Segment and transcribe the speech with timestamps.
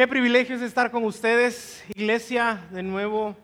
[0.00, 3.36] Qué privilegio es estar con ustedes, iglesia, de nuevo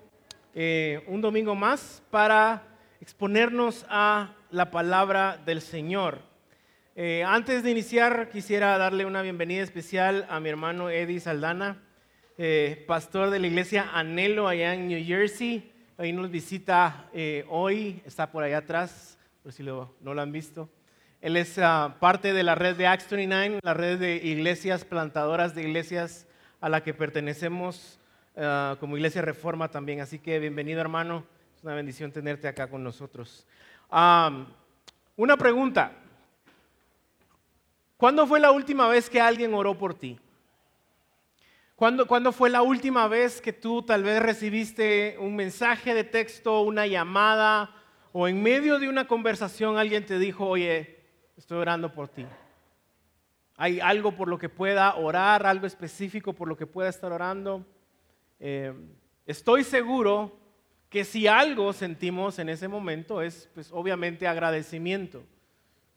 [0.54, 2.62] eh, un domingo más para
[2.98, 6.22] exponernos a la palabra del Señor.
[6.94, 11.82] Eh, antes de iniciar, quisiera darle una bienvenida especial a mi hermano Eddie Saldana,
[12.38, 15.70] eh, pastor de la iglesia Anhelo allá en New Jersey.
[15.98, 17.10] Ahí nos visita
[17.50, 20.70] hoy, está por allá atrás, por si no lo han visto.
[21.20, 25.54] Él es ah, parte de la red de Acts 29, la red de iglesias plantadoras
[25.54, 26.25] de iglesias
[26.60, 27.98] a la que pertenecemos
[28.36, 30.00] ah, como Iglesia Reforma también.
[30.00, 31.24] Así que bienvenido hermano,
[31.56, 33.46] es una bendición tenerte acá con nosotros.
[33.90, 35.92] una pregunta,
[37.96, 40.18] ¿cuándo fue la última vez que alguien oró por ti?
[41.76, 46.62] ¿Cuándo, ¿Cuándo, fue la última vez que tú tal vez recibiste un mensaje de texto,
[46.62, 47.70] una llamada
[48.12, 50.98] o en medio de una conversación alguien te dijo, oye,
[51.36, 52.24] estoy orando por ti?
[53.56, 57.64] ¿Hay algo por lo que pueda orar, algo específico por lo que pueda estar orando?
[58.38, 58.72] Eh,
[59.24, 60.36] estoy seguro
[60.90, 65.24] que si algo sentimos en ese momento es, pues obviamente, agradecimiento.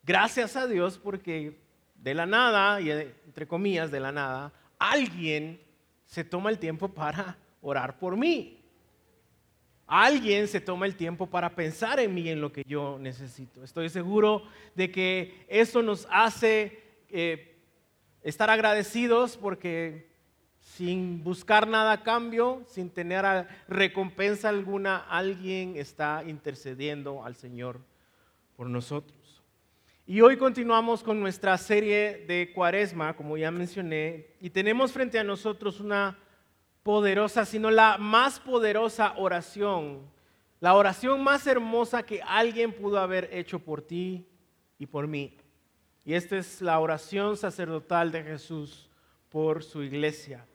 [0.02, 1.58] Gracias a Dios porque
[1.94, 5.60] de la nada, y entre comillas, de la nada, alguien
[6.06, 8.56] se toma el tiempo para orar por mí.
[9.86, 13.62] Alguien se toma el tiempo para pensar en mí, en lo que yo necesito.
[13.62, 17.49] Estoy seguro de que eso nos hace eh,
[18.22, 20.10] estar agradecidos porque
[20.60, 27.80] sin buscar nada a cambio, sin tener recompensa alguna, alguien está intercediendo al Señor
[28.56, 29.42] por nosotros.
[30.06, 35.24] Y hoy continuamos con nuestra serie de Cuaresma, como ya mencioné, y tenemos frente a
[35.24, 36.18] nosotros una
[36.82, 40.00] poderosa, sino la más poderosa oración,
[40.58, 44.26] la oración más hermosa que alguien pudo haber hecho por ti
[44.78, 45.36] y por mí.
[46.04, 48.88] Y esta es la oración sacerdotal de Jesús
[49.28, 50.46] por su iglesia.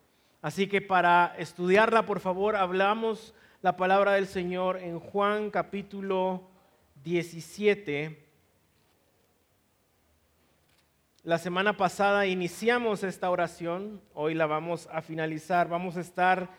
[0.41, 6.49] Así que para estudiarla, por favor, hablamos la palabra del Señor en Juan capítulo
[7.03, 8.23] 17.
[11.23, 15.67] La semana pasada iniciamos esta oración, hoy la vamos a finalizar.
[15.67, 16.49] Vamos a estar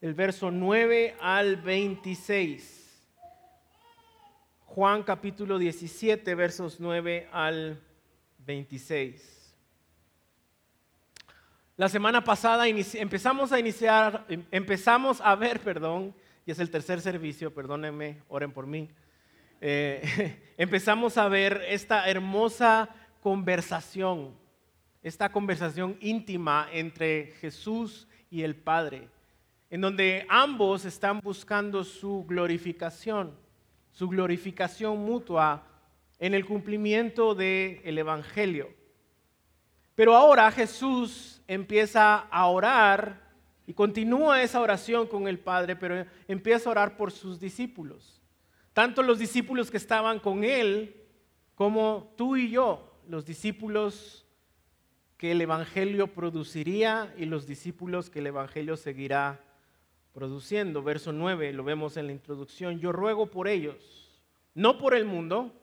[0.00, 3.06] del verso 9 al 26.
[4.64, 7.85] Juan capítulo 17, versos 9 al 26.
[11.76, 16.14] La semana pasada empezamos a iniciar, em, empezamos a ver, perdón,
[16.46, 18.88] y es el tercer servicio, perdónenme, oren por mí.
[19.60, 22.88] Eh, empezamos a ver esta hermosa
[23.20, 24.32] conversación,
[25.02, 29.08] esta conversación íntima entre Jesús y el Padre,
[29.70, 33.36] en donde ambos están buscando su glorificación,
[33.90, 35.66] su glorificación mutua
[36.18, 38.70] en el cumplimiento del Evangelio.
[39.94, 43.26] Pero ahora Jesús empieza a orar
[43.66, 48.20] y continúa esa oración con el Padre, pero empieza a orar por sus discípulos.
[48.72, 50.94] Tanto los discípulos que estaban con él
[51.54, 54.26] como tú y yo, los discípulos
[55.16, 59.40] que el Evangelio produciría y los discípulos que el Evangelio seguirá
[60.12, 60.82] produciendo.
[60.82, 62.78] Verso 9, lo vemos en la introducción.
[62.78, 64.20] Yo ruego por ellos,
[64.54, 65.54] no por el mundo,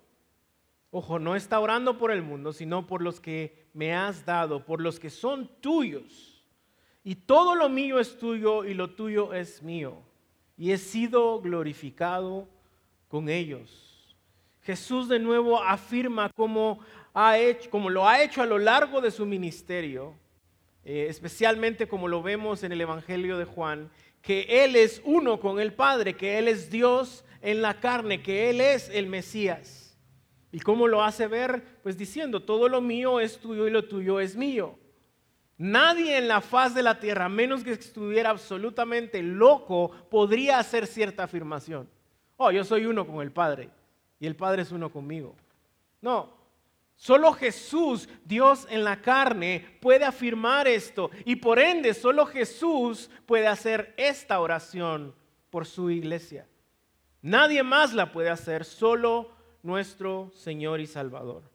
[0.95, 4.79] Ojo, no está orando por el mundo, sino por los que me has dado, por
[4.79, 6.45] los que son tuyos.
[7.03, 9.97] Y todo lo mío es tuyo y lo tuyo es mío.
[10.55, 12.47] Y he sido glorificado
[13.07, 14.15] con ellos.
[14.61, 16.77] Jesús de nuevo afirma como,
[17.15, 20.13] ha hecho, como lo ha hecho a lo largo de su ministerio,
[20.85, 23.89] eh, especialmente como lo vemos en el Evangelio de Juan,
[24.21, 28.51] que Él es uno con el Padre, que Él es Dios en la carne, que
[28.51, 29.82] Él es el Mesías.
[30.53, 31.79] ¿Y cómo lo hace ver?
[31.81, 34.77] Pues diciendo, todo lo mío es tuyo y lo tuyo es mío.
[35.57, 41.23] Nadie en la faz de la tierra, menos que estuviera absolutamente loco, podría hacer cierta
[41.23, 41.89] afirmación.
[42.37, 43.71] Oh, yo soy uno con el Padre
[44.19, 45.35] y el Padre es uno conmigo.
[46.01, 46.31] No,
[46.95, 53.47] solo Jesús, Dios en la carne, puede afirmar esto y por ende solo Jesús puede
[53.47, 55.15] hacer esta oración
[55.49, 56.45] por su iglesia.
[57.23, 59.31] Nadie más la puede hacer, solo
[59.63, 61.49] nuestro Señor y Salvador.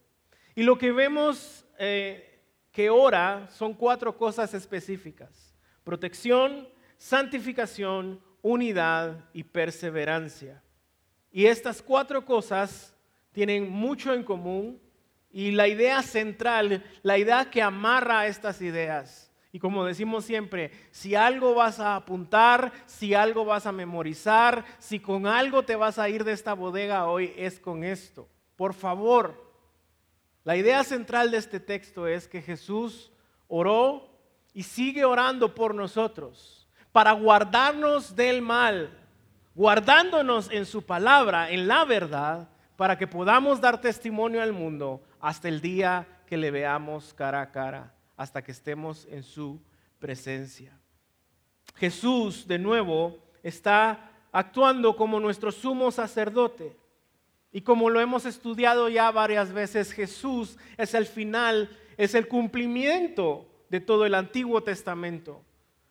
[0.56, 2.40] Y lo que vemos eh,
[2.72, 5.55] que ora son cuatro cosas específicas.
[5.84, 10.62] Protección, santificación, unidad y perseverancia.
[11.31, 12.94] Y estas cuatro cosas
[13.32, 14.81] tienen mucho en común
[15.31, 21.14] y la idea central, la idea que amarra estas ideas y como decimos siempre, si
[21.14, 26.08] algo vas a apuntar, si algo vas a memorizar, si con algo te vas a
[26.08, 28.28] ir de esta bodega hoy, es con esto.
[28.56, 29.52] Por favor,
[30.44, 33.10] la idea central de este texto es que Jesús
[33.46, 34.10] oró
[34.52, 38.90] y sigue orando por nosotros para guardarnos del mal,
[39.54, 45.48] guardándonos en su palabra, en la verdad, para que podamos dar testimonio al mundo hasta
[45.48, 49.62] el día que le veamos cara a cara, hasta que estemos en su
[49.98, 50.78] presencia.
[51.76, 56.76] Jesús, de nuevo, está actuando como nuestro sumo sacerdote.
[57.52, 63.46] Y como lo hemos estudiado ya varias veces, Jesús es el final, es el cumplimiento
[63.70, 65.42] de todo el Antiguo Testamento.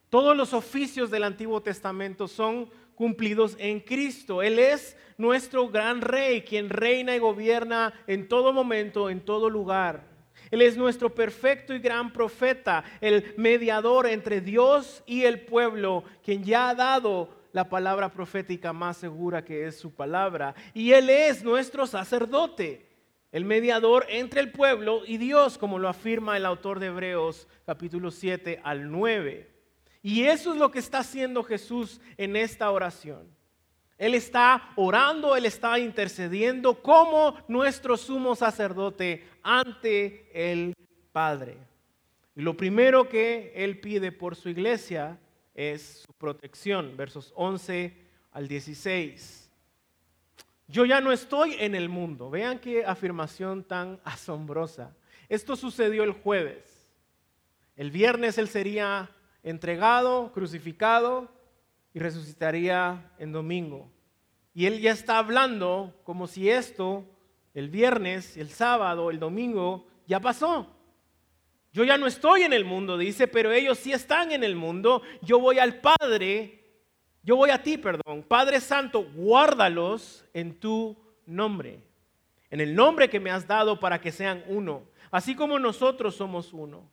[0.09, 4.43] Todos los oficios del Antiguo Testamento son cumplidos en Cristo.
[4.43, 10.16] Él es nuestro gran rey, quien reina y gobierna en todo momento, en todo lugar.
[10.51, 16.43] Él es nuestro perfecto y gran profeta, el mediador entre Dios y el pueblo, quien
[16.43, 20.55] ya ha dado la palabra profética más segura que es su palabra.
[20.73, 22.87] Y Él es nuestro sacerdote,
[23.31, 28.11] el mediador entre el pueblo y Dios, como lo afirma el autor de Hebreos capítulo
[28.11, 29.51] 7 al 9.
[30.01, 33.36] Y eso es lo que está haciendo Jesús en esta oración.
[33.97, 40.73] Él está orando, Él está intercediendo como nuestro sumo sacerdote ante el
[41.11, 41.57] Padre.
[42.35, 45.17] Y lo primero que Él pide por su iglesia
[45.55, 47.91] es su protección, versos 11
[48.31, 49.49] al 16.
[50.67, 52.29] Yo ya no estoy en el mundo.
[52.29, 54.95] Vean qué afirmación tan asombrosa.
[55.27, 56.87] Esto sucedió el jueves.
[57.75, 59.09] El viernes Él sería
[59.41, 61.36] entregado, crucificado
[61.97, 63.89] y resucitaría en domingo.
[64.53, 67.03] Y él ya está hablando como si esto,
[67.55, 70.67] el viernes, el sábado, el domingo, ya pasó.
[71.73, 75.01] Yo ya no estoy en el mundo, dice, pero ellos sí están en el mundo.
[75.23, 76.65] Yo voy al Padre,
[77.23, 78.21] yo voy a ti, perdón.
[78.21, 80.95] Padre Santo, guárdalos en tu
[81.25, 81.81] nombre,
[82.51, 86.53] en el nombre que me has dado para que sean uno, así como nosotros somos
[86.53, 86.87] uno.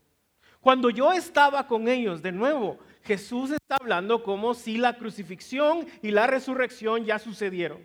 [0.62, 6.10] Cuando yo estaba con ellos, de nuevo, Jesús está hablando como si la crucifixión y
[6.10, 7.82] la resurrección ya sucedieron.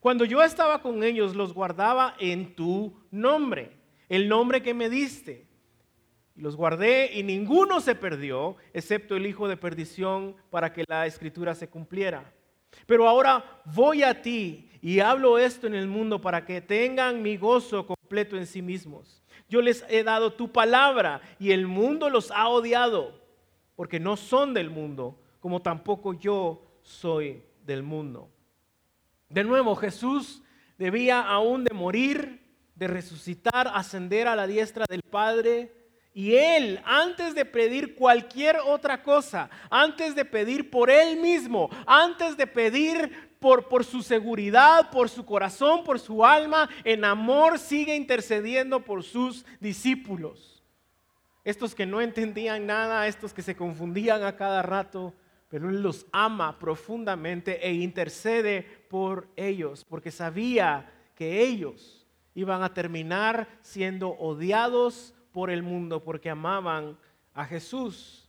[0.00, 3.76] Cuando yo estaba con ellos, los guardaba en tu nombre,
[4.08, 5.46] el nombre que me diste.
[6.34, 11.54] Los guardé y ninguno se perdió, excepto el hijo de perdición, para que la escritura
[11.54, 12.32] se cumpliera.
[12.86, 17.36] Pero ahora voy a ti y hablo esto en el mundo para que tengan mi
[17.36, 19.22] gozo completo en sí mismos.
[19.48, 23.23] Yo les he dado tu palabra y el mundo los ha odiado
[23.76, 28.30] porque no son del mundo, como tampoco yo soy del mundo.
[29.28, 30.42] De nuevo, Jesús
[30.78, 32.40] debía aún de morir,
[32.74, 35.72] de resucitar, ascender a la diestra del Padre.
[36.12, 42.36] Y él, antes de pedir cualquier otra cosa, antes de pedir por él mismo, antes
[42.36, 48.84] de pedir por, su seguridad, por su corazón, por su alma, en amor sigue intercediendo
[48.84, 50.53] por sus discípulos.
[51.44, 55.12] Estos que no entendían nada, estos que se confundían a cada rato,
[55.48, 62.74] pero Él los ama profundamente e intercede por ellos, porque sabía que ellos iban a
[62.74, 66.98] terminar siendo odiados por el mundo, porque amaban
[67.34, 68.23] a Jesús.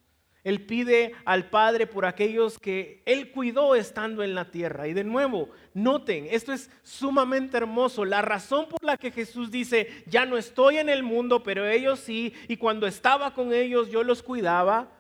[0.45, 4.88] Él pide al Padre por aquellos que Él cuidó estando en la tierra.
[4.88, 8.06] Y de nuevo, noten, esto es sumamente hermoso.
[8.06, 12.00] La razón por la que Jesús dice, ya no estoy en el mundo, pero ellos
[12.00, 14.92] sí, y cuando estaba con ellos yo los cuidaba,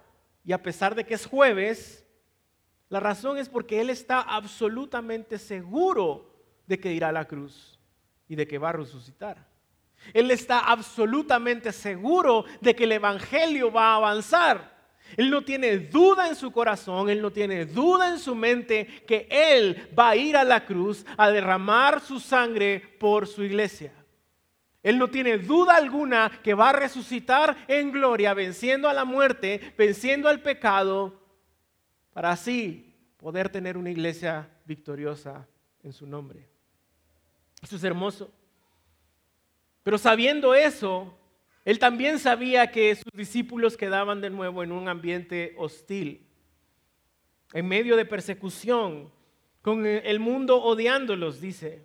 [0.43, 2.07] y a pesar de que es jueves,
[2.89, 6.33] la razón es porque Él está absolutamente seguro
[6.65, 7.79] de que irá a la cruz
[8.27, 9.47] y de que va a resucitar.
[10.11, 14.74] Él está absolutamente seguro de que el Evangelio va a avanzar.
[15.17, 19.27] Él no tiene duda en su corazón, él no tiene duda en su mente que
[19.29, 23.93] él va a ir a la cruz a derramar su sangre por su iglesia.
[24.83, 29.73] Él no tiene duda alguna que va a resucitar en gloria, venciendo a la muerte,
[29.77, 31.19] venciendo al pecado,
[32.13, 35.47] para así poder tener una iglesia victoriosa
[35.81, 36.47] en su nombre.
[37.63, 38.31] Eso es hermoso.
[39.81, 41.17] Pero sabiendo eso,
[41.65, 46.25] él también sabía que sus discípulos quedaban de nuevo en un ambiente hostil,
[47.53, 49.11] en medio de persecución,
[49.61, 51.83] con el mundo odiándolos, dice.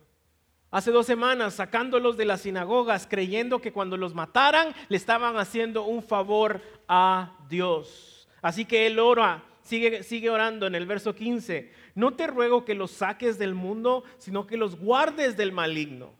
[0.70, 5.84] Hace dos semanas sacándolos de las sinagogas, creyendo que cuando los mataran le estaban haciendo
[5.84, 8.28] un favor a Dios.
[8.42, 11.72] Así que él ora, sigue, orando en el verso 15.
[11.94, 16.12] No te ruego que los saques del mundo, sino que los guardes del maligno.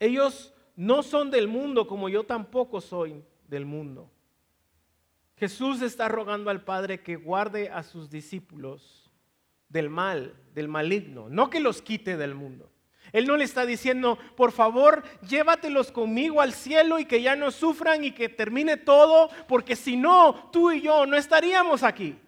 [0.00, 4.10] Ellos no son del mundo como yo tampoco soy del mundo.
[5.36, 9.10] Jesús está rogando al Padre que guarde a sus discípulos
[9.68, 12.70] del mal, del maligno, no que los quite del mundo.
[13.12, 17.50] Él no le está diciendo, por favor, llévatelos conmigo al cielo y que ya no
[17.50, 22.18] sufran y que termine todo, porque si no, tú y yo no estaríamos aquí.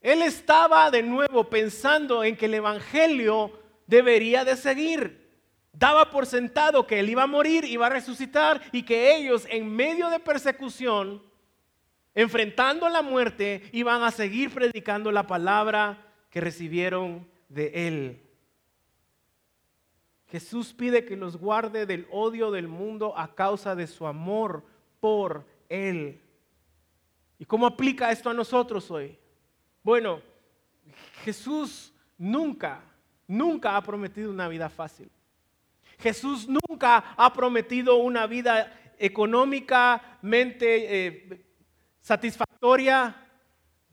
[0.00, 3.52] Él estaba de nuevo pensando en que el Evangelio
[3.86, 5.19] debería de seguir.
[5.72, 9.74] Daba por sentado que él iba a morir, iba a resucitar y que ellos en
[9.74, 11.22] medio de persecución,
[12.14, 18.22] enfrentando la muerte, iban a seguir predicando la palabra que recibieron de él.
[20.30, 24.64] Jesús pide que los guarde del odio del mundo a causa de su amor
[25.00, 26.20] por él.
[27.38, 29.18] ¿Y cómo aplica esto a nosotros hoy?
[29.82, 30.20] Bueno,
[31.24, 32.82] Jesús nunca,
[33.26, 35.10] nunca ha prometido una vida fácil.
[36.02, 41.46] Jesús nunca ha prometido una vida económicamente eh,
[42.00, 43.26] satisfactoria,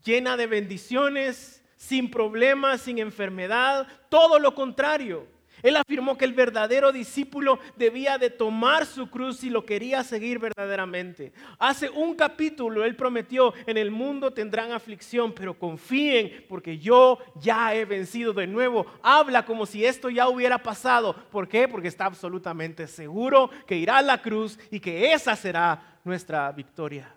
[0.04, 5.26] llena de bendiciones, sin problemas, sin enfermedad, todo lo contrario.
[5.62, 10.38] Él afirmó que el verdadero discípulo debía de tomar su cruz si lo quería seguir
[10.38, 11.32] verdaderamente.
[11.58, 17.74] Hace un capítulo él prometió, en el mundo tendrán aflicción, pero confíen porque yo ya
[17.74, 18.86] he vencido de nuevo.
[19.02, 21.14] Habla como si esto ya hubiera pasado.
[21.30, 21.68] ¿Por qué?
[21.68, 27.14] Porque está absolutamente seguro que irá a la cruz y que esa será nuestra victoria.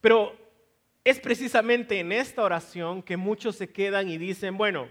[0.00, 0.41] Pero
[1.04, 4.88] es precisamente en esta oración que muchos se quedan y dicen, bueno,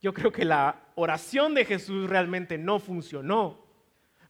[0.00, 3.64] yo creo que la oración de Jesús realmente no funcionó.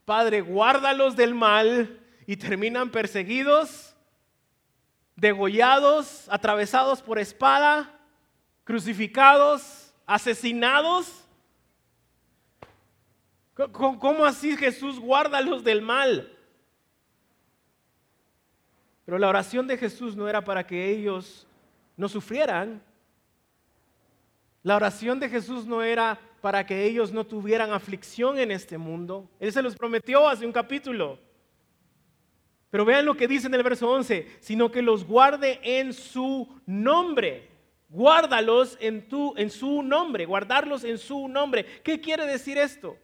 [0.04, 3.96] Padre, guárdalos del mal y terminan perseguidos,
[5.16, 7.98] degollados, atravesados por espada,
[8.64, 11.24] crucificados, asesinados.
[13.72, 16.33] ¿Cómo así Jesús guárdalos del mal?
[19.04, 21.46] Pero la oración de Jesús no era para que ellos
[21.96, 22.82] no sufrieran.
[24.62, 29.28] La oración de Jesús no era para que ellos no tuvieran aflicción en este mundo.
[29.38, 31.18] Él se los prometió hace un capítulo.
[32.70, 36.48] Pero vean lo que dice en el verso 11, sino que los guarde en su
[36.66, 37.50] nombre.
[37.90, 41.64] Guárdalos en, tu, en su nombre, guardarlos en su nombre.
[41.84, 42.96] ¿Qué quiere decir esto?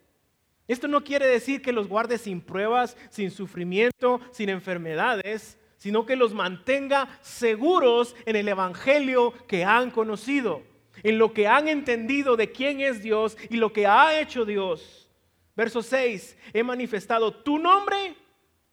[0.67, 6.15] Esto no quiere decir que los guarde sin pruebas, sin sufrimiento, sin enfermedades sino que
[6.15, 10.63] los mantenga seguros en el Evangelio que han conocido,
[11.03, 15.09] en lo que han entendido de quién es Dios y lo que ha hecho Dios.
[15.57, 18.15] Verso 6, he manifestado tu nombre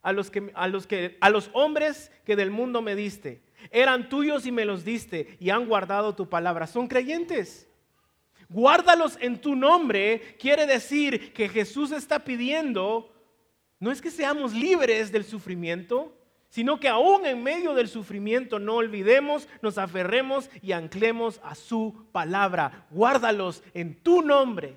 [0.02, 0.86] a los, que, a, los
[1.18, 3.40] a los hombres que del mundo me diste.
[3.70, 6.66] Eran tuyos y me los diste y han guardado tu palabra.
[6.66, 7.70] Son creyentes.
[8.50, 13.10] Guárdalos en tu nombre quiere decir que Jesús está pidiendo,
[13.80, 16.17] no es que seamos libres del sufrimiento,
[16.48, 22.06] sino que aún en medio del sufrimiento no olvidemos, nos aferremos y anclemos a su
[22.10, 22.86] palabra.
[22.90, 24.76] Guárdalos en tu nombre.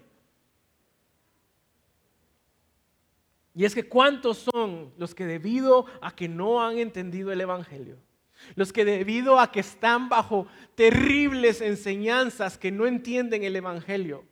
[3.54, 7.98] Y es que cuántos son los que debido a que no han entendido el Evangelio,
[8.56, 14.26] los que debido a que están bajo terribles enseñanzas que no entienden el Evangelio,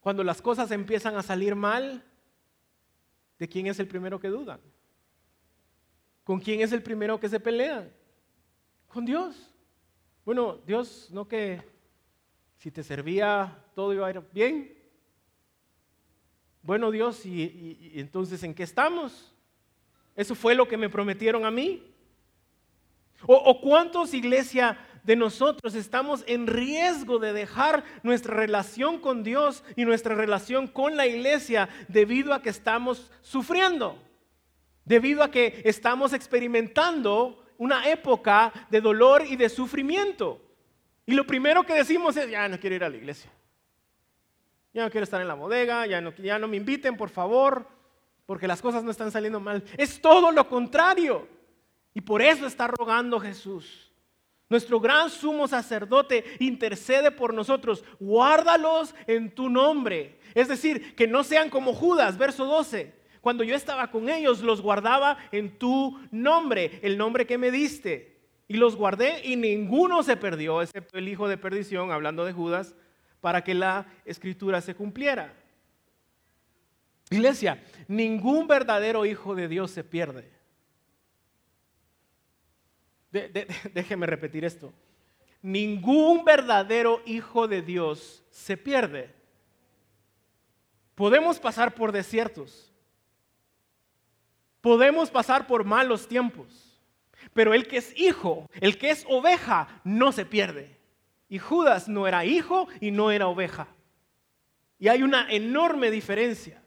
[0.00, 2.02] cuando las cosas empiezan a salir mal,
[3.38, 4.60] ¿de quién es el primero que dudan?
[6.30, 7.90] ¿Con quién es el primero que se pelea?
[8.86, 9.50] Con Dios.
[10.24, 11.60] Bueno, Dios, no que
[12.56, 14.78] si te servía todo iba a ir bien.
[16.62, 19.34] Bueno, Dios, ¿y, entonces en qué estamos?
[20.14, 21.82] Eso fue lo que me prometieron a mí.
[23.26, 29.64] ¿O, o cuántos, iglesia, de nosotros estamos en riesgo de dejar nuestra relación con Dios
[29.74, 33.98] y nuestra relación con la iglesia debido a que estamos sufriendo?
[34.84, 40.40] Debido a que estamos experimentando una época de dolor y de sufrimiento.
[41.06, 43.30] Y lo primero que decimos es, ya no quiero ir a la iglesia.
[44.72, 47.66] Ya no quiero estar en la bodega, ya no, me inviten, por favor,
[48.24, 49.62] porque las cosas no están saliendo mal.
[49.76, 51.28] Es todo lo contrario.
[51.92, 53.92] Y por eso está rogando Jesús.
[54.48, 57.84] Nuestro gran sumo sacerdote intercede por nosotros.
[57.98, 60.18] Guárdalos en tu nombre.
[60.34, 64.60] Es decir, que no sean como Judas, verso 12 cuando yo estaba con ellos, los
[64.60, 68.18] guardaba en tu nombre, el nombre que me diste.
[68.48, 72.74] Y los guardé y ninguno se perdió, excepto el hijo de perdición, hablando de Judas,
[73.20, 75.34] para que la escritura se cumpliera.
[77.10, 80.30] Iglesia, ningún verdadero hijo de Dios se pierde.
[83.74, 84.72] déjeme repetir esto.
[85.42, 89.14] Ningún verdadero hijo de Dios se pierde.
[90.94, 92.69] Podemos pasar por desiertos.
[94.60, 96.78] Podemos pasar por malos tiempos,
[97.32, 100.78] pero el que es hijo, el que es oveja, no se pierde.
[101.28, 103.68] Y Judas no era hijo y no era oveja.
[104.78, 106.60] Y hay una enorme diferencia.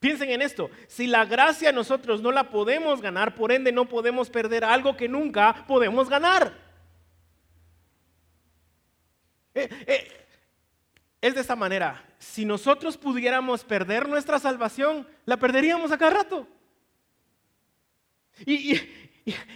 [0.00, 4.28] Piensen en esto, si la gracia nosotros no la podemos ganar, por ende no podemos
[4.28, 6.52] perder algo que nunca podemos ganar.
[9.54, 10.23] Eh, eh,
[11.24, 16.46] es de esta manera, si nosotros pudiéramos perder nuestra salvación, la perderíamos a cada rato.
[18.44, 18.78] Y,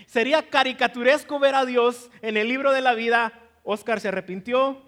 [0.06, 3.38] sería caricaturesco ver a Dios en el libro de la vida.
[3.64, 4.82] Oscar se arrepintió.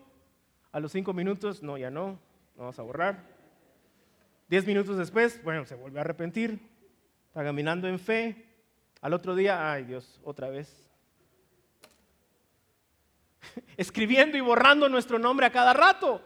[0.72, 2.18] A los cinco minutos, no, ya no,
[2.56, 3.26] vamos a borrar.
[4.48, 6.66] Diez minutos después, bueno, se vuelve a arrepentir.
[7.26, 8.46] Está caminando en fe.
[9.02, 10.88] Al otro día, ay Dios, otra vez.
[13.76, 16.24] Escribiendo y borrando nuestro nombre a cada rato.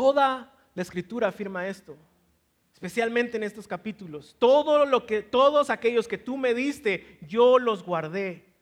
[0.00, 1.94] Toda la escritura afirma esto
[2.72, 4.34] especialmente en estos capítulos.
[4.38, 8.54] Todo lo que todos aquellos que tú me diste, yo los guardé.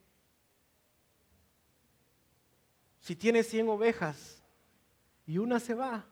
[2.98, 4.42] Si tienes 100 ovejas
[5.24, 6.04] y una se va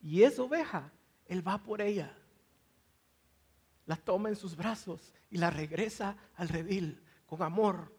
[0.00, 0.90] y es oveja,
[1.26, 2.16] él va por ella.
[3.84, 7.92] La toma en sus brazos y la regresa al redil con amor.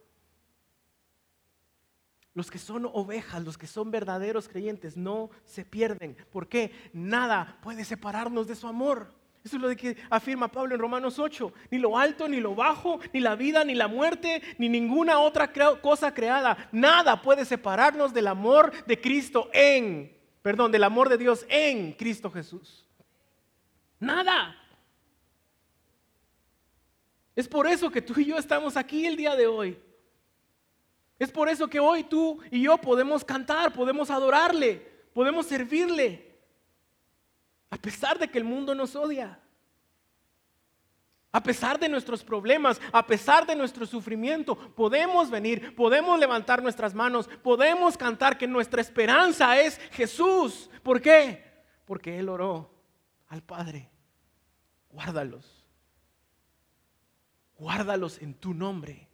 [2.33, 6.17] Los que son ovejas, los que son verdaderos creyentes, no se pierden.
[6.31, 6.71] ¿Por qué?
[6.91, 9.13] Nada puede separarnos de su amor.
[9.43, 11.53] Eso es lo que afirma Pablo en Romanos 8.
[11.69, 15.51] Ni lo alto, ni lo bajo, ni la vida, ni la muerte, ni ninguna otra
[15.81, 16.69] cosa creada.
[16.71, 22.31] Nada puede separarnos del amor de Cristo en, perdón, del amor de Dios en Cristo
[22.31, 22.87] Jesús.
[23.99, 24.55] Nada.
[27.35, 29.77] Es por eso que tú y yo estamos aquí el día de hoy.
[31.23, 34.75] Es por eso que hoy tú y yo podemos cantar, podemos adorarle,
[35.13, 36.37] podemos servirle.
[37.69, 39.39] A pesar de que el mundo nos odia.
[41.31, 46.93] A pesar de nuestros problemas, a pesar de nuestro sufrimiento, podemos venir, podemos levantar nuestras
[46.93, 50.69] manos, podemos cantar que nuestra esperanza es Jesús.
[50.83, 51.41] ¿Por qué?
[51.85, 52.69] Porque Él oró
[53.29, 53.89] al Padre.
[54.89, 55.65] Guárdalos.
[57.55, 59.12] Guárdalos en tu nombre.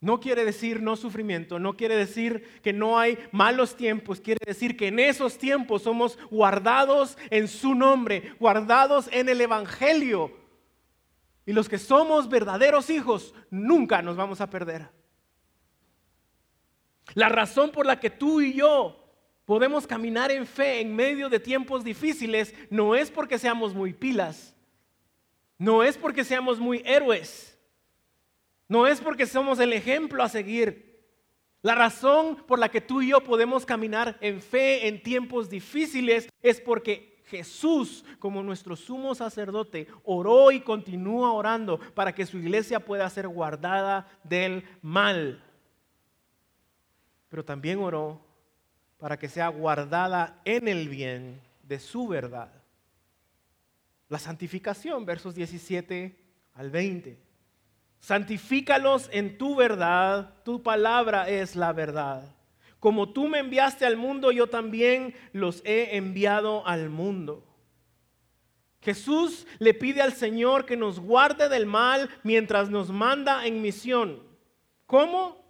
[0.00, 4.76] No quiere decir no sufrimiento, no quiere decir que no hay malos tiempos, quiere decir
[4.76, 10.32] que en esos tiempos somos guardados en su nombre, guardados en el Evangelio.
[11.44, 14.88] Y los que somos verdaderos hijos nunca nos vamos a perder.
[17.14, 19.04] La razón por la que tú y yo
[19.46, 24.54] podemos caminar en fe en medio de tiempos difíciles no es porque seamos muy pilas,
[25.56, 27.57] no es porque seamos muy héroes
[28.68, 30.88] no es porque somos el ejemplo a seguir.
[31.62, 36.28] La razón por la que tú y yo podemos caminar en fe en tiempos difíciles
[36.42, 42.80] es porque Jesús, como nuestro sumo sacerdote, oró y continúa orando para que su iglesia
[42.80, 45.42] pueda ser guardada del mal.
[47.28, 48.20] Pero también oró
[48.98, 52.50] para que sea guardada en el bien de su verdad.
[54.08, 56.16] La santificación, versos 17
[56.54, 57.27] al 20.
[58.00, 62.34] Santifícalos en tu verdad, tu palabra es la verdad.
[62.80, 67.44] Como tú me enviaste al mundo, yo también los he enviado al mundo.
[68.80, 74.22] Jesús le pide al Señor que nos guarde del mal mientras nos manda en misión.
[74.86, 75.44] ¿Cómo?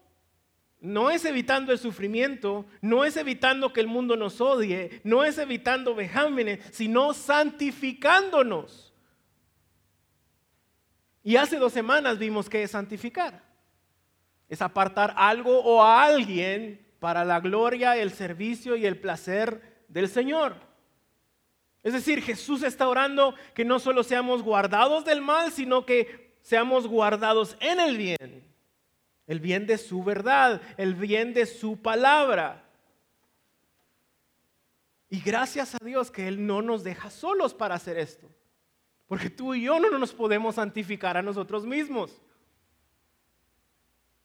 [0.80, 5.36] No es evitando el sufrimiento, no es evitando que el mundo nos odie, no es
[5.38, 8.87] evitando vejámenes, sino santificándonos.
[11.28, 13.42] Y hace dos semanas vimos que es santificar.
[14.48, 20.08] Es apartar algo o a alguien para la gloria, el servicio y el placer del
[20.08, 20.54] Señor.
[21.82, 26.86] Es decir, Jesús está orando que no solo seamos guardados del mal, sino que seamos
[26.86, 28.50] guardados en el bien.
[29.26, 32.64] El bien de su verdad, el bien de su palabra.
[35.10, 38.30] Y gracias a Dios que Él no nos deja solos para hacer esto.
[39.08, 42.20] Porque tú y yo no nos podemos santificar a nosotros mismos.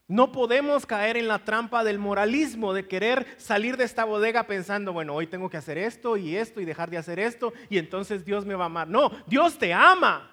[0.08, 4.92] No podemos caer en la trampa del moralismo, de querer salir de esta bodega pensando,
[4.92, 8.26] bueno, hoy tengo que hacer esto y esto y dejar de hacer esto y entonces
[8.26, 8.90] Dios me va a amar.
[8.90, 10.30] No, Dios te ama.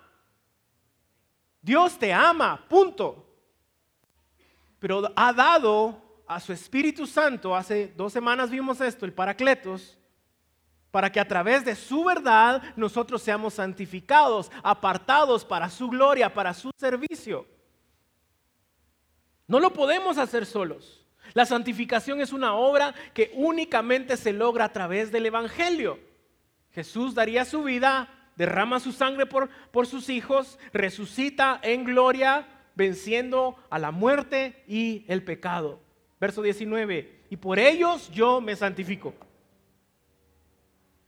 [1.63, 3.27] Dios te ama, punto.
[4.81, 10.00] Pero ha dado a su Espíritu Santo, hace dos semanas vimos esto, el Paracletos,
[10.91, 16.53] para que a través de su verdad nosotros seamos santificados, apartados para su gloria, para
[16.55, 17.47] su servicio.
[19.47, 21.05] No lo podemos hacer solos.
[21.35, 25.99] La santificación es una obra que únicamente se logra a través del Evangelio.
[26.73, 33.57] Jesús daría su vida, derrama su sangre por, por sus hijos, resucita en gloria, venciendo
[33.71, 35.81] a la muerte y el pecado.
[36.21, 39.15] Verso 19, y por ellos yo me santifico.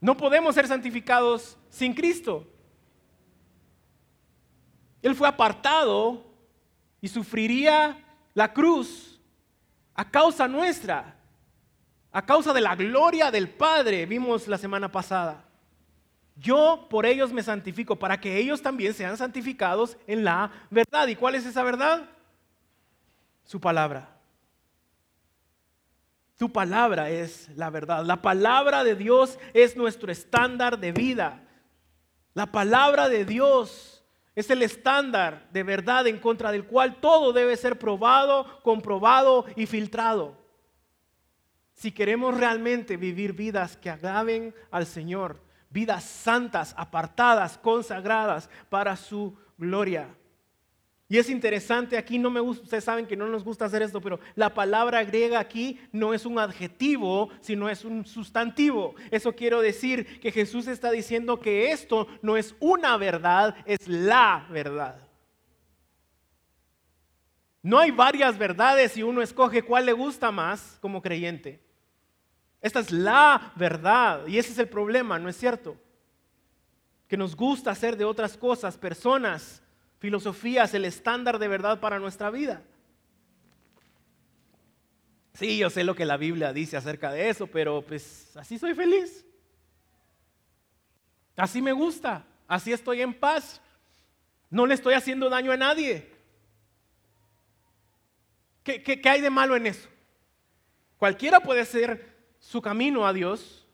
[0.03, 2.45] No podemos ser santificados sin Cristo.
[5.01, 6.25] Él fue apartado
[6.99, 7.97] y sufriría
[8.33, 9.17] la cruz
[9.95, 11.15] a causa nuestra,
[12.11, 15.45] a causa de la gloria del Padre, vimos la semana pasada.
[16.35, 21.07] Yo por ellos me santifico, para que ellos también sean santificados en la verdad.
[21.07, 22.09] ¿Y cuál es esa verdad?
[23.45, 24.12] Su palabra.
[26.37, 28.03] Su palabra es la verdad.
[28.05, 31.43] La palabra de Dios es nuestro estándar de vida.
[32.33, 34.03] La palabra de Dios
[34.35, 39.67] es el estándar de verdad en contra del cual todo debe ser probado, comprobado y
[39.67, 40.35] filtrado.
[41.73, 49.37] Si queremos realmente vivir vidas que agraven al Señor, vidas santas, apartadas, consagradas para su
[49.57, 50.15] gloria.
[51.09, 54.01] Y es interesante, aquí no me gusta, ustedes saben que no nos gusta hacer esto,
[54.01, 58.95] pero la palabra griega aquí no es un adjetivo, sino es un sustantivo.
[59.11, 64.47] Eso quiero decir que Jesús está diciendo que esto no es una verdad, es la
[64.49, 64.97] verdad.
[67.61, 71.61] No hay varias verdades y uno escoge cuál le gusta más como creyente.
[72.61, 75.77] Esta es la verdad y ese es el problema, ¿no es cierto?
[77.07, 79.61] Que nos gusta hacer de otras cosas, personas,
[80.03, 82.61] filosofías, el estándar de verdad para nuestra vida.
[85.33, 88.73] Sí, yo sé lo que la Biblia dice acerca de eso, pero pues así soy
[88.73, 89.25] feliz.
[91.37, 93.61] Así me gusta, así estoy en paz.
[94.49, 96.11] No le estoy haciendo daño a nadie.
[98.61, 99.87] ¿Qué, qué hay de malo en eso?
[100.97, 103.65] Cualquiera puede ser su camino a Dios,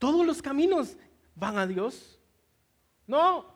[0.00, 0.96] todos los caminos
[1.36, 2.18] van a Dios.
[3.06, 3.51] No,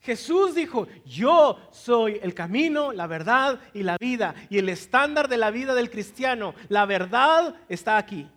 [0.00, 4.34] Jesús dijo, yo soy el camino, la verdad y la vida.
[4.48, 8.28] Y el estándar de la vida del cristiano, la verdad está aquí.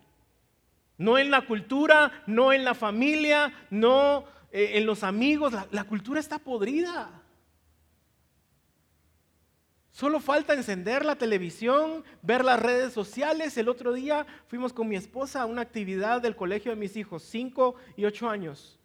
[0.98, 5.54] No en la cultura, no en la familia, no eh, en los amigos.
[5.70, 7.22] la cultura está podrida.
[9.92, 13.56] Solo falta encender la televisión, ver las redes sociales.
[13.56, 17.22] El otro día fuimos con mi esposa a una actividad del colegio de mis hijos,
[17.24, 18.78] 5 y 8 años.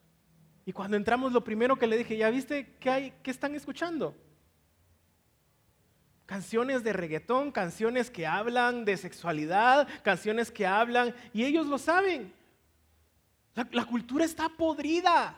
[0.67, 4.13] Y cuando entramos, lo primero que le dije, ¿ya viste qué, hay, qué están escuchando?
[6.25, 12.33] Canciones de reggaetón, canciones que hablan de sexualidad, canciones que hablan, y ellos lo saben.
[13.71, 15.37] la cultura está podrida.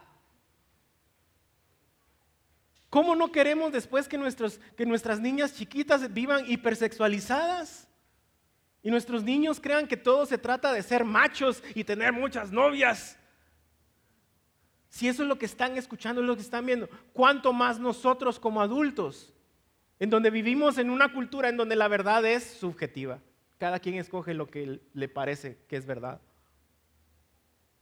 [2.90, 7.88] ¿Cómo no queremos después que, nuestras niñas chiquitas vivan hipersexualizadas?
[8.82, 13.19] Y nuestros niños crean que todo se trata de ser machos y tener muchas novias.
[14.90, 18.40] Si eso es lo que están escuchando, es lo que están viendo, ¿cuánto más nosotros
[18.40, 19.34] como adultos,
[20.00, 23.20] en donde vivimos en una cultura en donde la verdad es subjetiva?
[23.60, 26.20] Cada quien escoge lo que le parece que es verdad.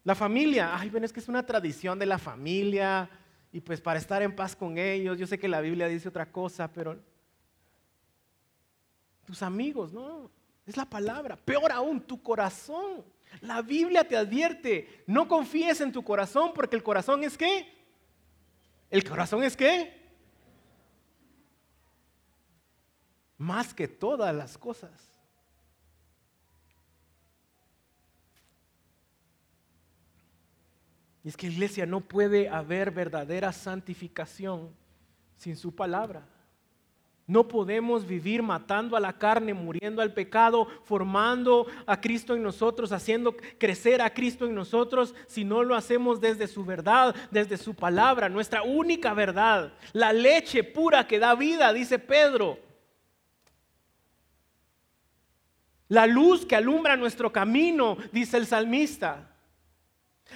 [0.03, 3.09] La familia, ay, bueno, es que es una tradición de la familia,
[3.51, 5.17] y pues para estar en paz con ellos.
[5.17, 6.97] Yo sé que la Biblia dice otra cosa, pero
[9.25, 10.29] tus amigos, no,
[10.65, 11.35] es la palabra.
[11.35, 13.03] Peor aún, tu corazón.
[13.41, 17.73] La Biblia te advierte, no confíes en tu corazón porque el corazón es qué?
[18.89, 19.93] ¿El corazón es qué?
[23.37, 24.91] Más que todas las cosas.
[31.23, 34.73] Y es que iglesia no puede haber verdadera santificación
[35.37, 36.25] sin su palabra.
[37.27, 42.93] No podemos vivir matando a la carne, muriendo al pecado, formando a Cristo en nosotros,
[42.93, 47.75] haciendo crecer a Cristo en nosotros, si no lo hacemos desde su verdad, desde su
[47.75, 52.59] palabra, nuestra única verdad, la leche pura que da vida, dice Pedro.
[55.89, 59.35] La luz que alumbra nuestro camino, dice el salmista.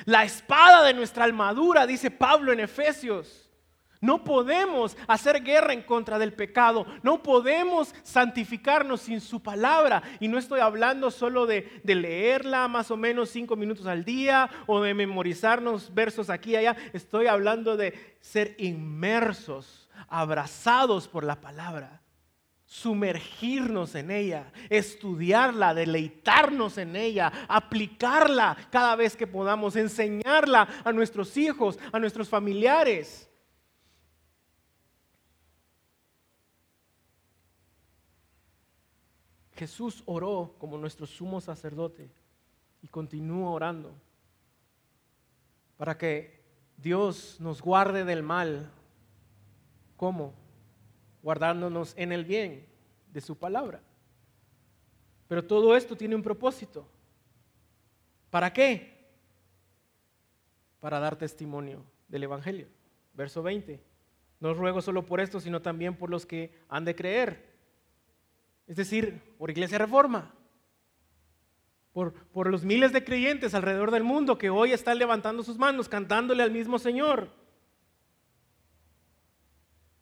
[0.03, 3.50] La espada de nuestra armadura, dice Pablo en Efesios.
[4.01, 6.87] No podemos hacer guerra en contra del pecado.
[7.03, 10.01] No podemos santificarnos sin su palabra.
[10.19, 14.81] Y no estoy hablando solo de, leerla más o menos cinco minutos al día o
[14.81, 16.75] de memorizarnos versos aquí y allá.
[16.93, 22.01] Estoy hablando de ser inmersos, abrazados por la palabra
[22.65, 31.35] sumergirnos en ella, estudiarla, deleitarnos en ella, aplicarla cada vez que podamos, enseñarla a nuestros
[31.35, 33.30] hijos, a nuestros familiares.
[39.53, 42.09] Jesús oró como nuestro sumo sacerdote
[42.81, 43.93] y continúa orando
[45.77, 46.41] para que
[46.77, 48.71] Dios nos guarde del mal.
[49.97, 50.41] ¿Cómo?
[51.21, 52.65] guardándonos en el bien
[53.11, 53.81] de su palabra.
[55.27, 56.87] Pero todo esto tiene un propósito.
[58.29, 59.09] ¿Para qué?
[60.79, 62.67] Para dar testimonio del Evangelio.
[63.13, 63.81] Verso 20.
[64.39, 67.50] No ruego solo por esto, sino también por los que han de creer.
[68.71, 70.33] Es decir, por Iglesia Reforma.
[71.91, 76.41] Por, los miles de creyentes alrededor del mundo que hoy están levantando sus manos, cantándole
[76.41, 77.27] al mismo Señor.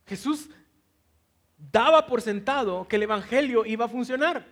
[0.05, 0.51] Jesús
[1.57, 4.45] daba por sentado que el Evangelio iba a funcionar,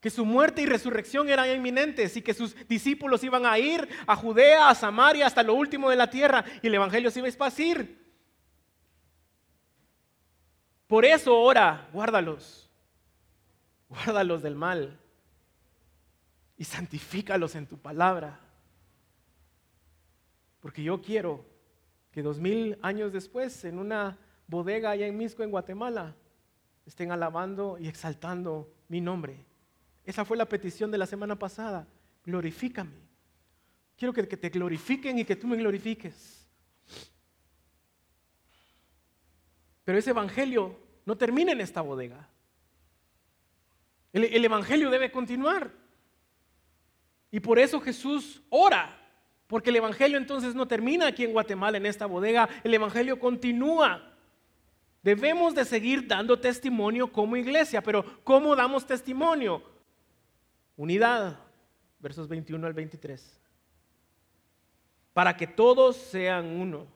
[0.00, 4.16] que su muerte y resurrección eran inminentes y que sus discípulos iban a ir a
[4.16, 7.28] Judea, a Samaria, hasta lo último de la tierra y el Evangelio se iba a
[7.28, 8.00] esparcir.
[10.92, 12.61] Por eso ora, guárdalos,
[13.92, 14.98] guárdalos del mal
[16.56, 18.40] y santifícalos en tu palabra.
[20.60, 21.44] Porque yo quiero
[22.10, 26.14] que dos mil años después, en una bodega allá en Misco, en Guatemala,
[26.86, 29.44] estén alabando y exaltando mi nombre.
[30.04, 31.86] Esa fue la petición de la semana pasada.
[32.24, 33.02] Glorifícame.
[33.96, 36.48] Quiero que, te glorifiquen y que tú me glorifiques.
[39.84, 42.31] Pero ese evangelio no termina en esta bodega.
[44.12, 45.72] El evangelio debe continuar.
[47.30, 48.98] Y por eso Jesús ora
[49.52, 54.14] porque el Evangelio entonces no termina aquí en Guatemala, en esta bodega, el Evangelio continúa.
[55.02, 59.62] Debemos de seguir dando testimonio como iglesia, pero ¿cómo damos testimonio?
[60.74, 61.38] Unidad,
[61.98, 63.42] versos 21 al 23.
[65.12, 66.86] Para que todos sean uno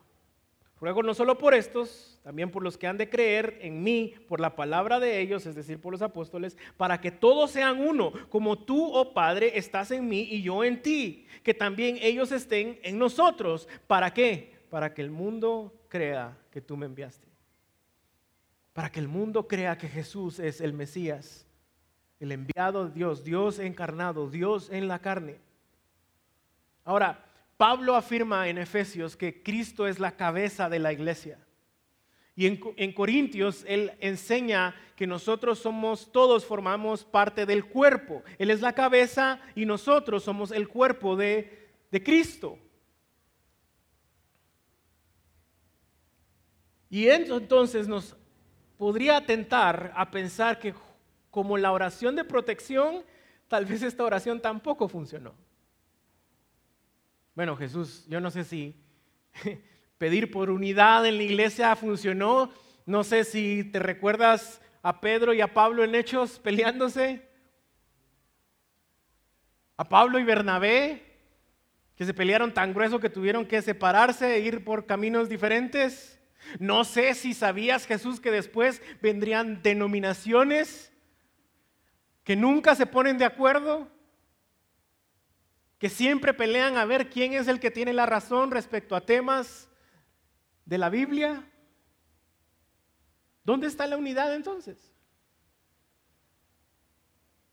[0.79, 4.41] Ruego no solo por estos, también por los que han de creer en mí, por
[4.41, 8.59] la palabra de ellos, es decir, por los apóstoles, para que todos sean uno, como
[8.59, 12.99] tú, oh Padre, estás en mí y yo en ti, que también ellos estén en
[12.99, 13.69] nosotros.
[13.87, 14.55] ¿Para qué?
[14.69, 17.27] Para que el mundo crea que tú me enviaste.
[18.75, 21.47] Para que el mundo crea que Jesús es el Mesías,
[22.21, 25.39] el enviado de Dios, Dios encarnado, Dios en la carne.
[26.85, 27.25] Ahora,
[27.57, 31.38] Pablo afirma en Efesios que Cristo es la cabeza de la iglesia.
[32.35, 38.23] Y en, Corintios él enseña que nosotros somos, todos formamos parte del cuerpo.
[38.38, 42.59] Él es la cabeza y nosotros somos el cuerpo de, de Cristo.
[46.90, 48.14] Y entonces nos
[48.77, 50.75] podría atentar a pensar que
[51.31, 53.03] como la oración de protección,
[53.49, 55.46] tal vez esta oración tampoco funcionó.
[57.37, 58.75] Bueno, Jesús, yo no sé si
[59.99, 62.51] pedir por unidad en la iglesia funcionó.
[62.87, 67.29] No sé si te recuerdas a Pedro y a Pablo en Hechos peleándose.
[69.77, 71.03] A Pablo y Bernabé,
[71.94, 76.18] que se pelearon tan grueso que tuvieron que separarse e ir por caminos diferentes.
[76.59, 80.90] No sé si sabías, Jesús, que después vendrían denominaciones
[82.25, 83.94] que nunca se ponen de acuerdo
[85.79, 89.69] que siempre pelean a ver quién es el que tiene la razón respecto a temas
[90.65, 91.51] de la Biblia.
[93.45, 94.93] ¿Dónde está la unidad entonces?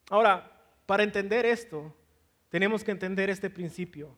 [0.09, 0.49] Ahora,
[0.85, 1.95] para entender esto,
[2.49, 4.17] tenemos que entender este principio.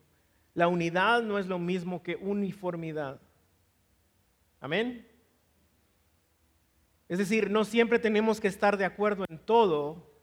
[0.54, 3.20] La unidad no es lo mismo que uniformidad.
[4.60, 5.08] Amén.
[7.08, 10.15] Es decir, no siempre tenemos que estar de acuerdo en todo,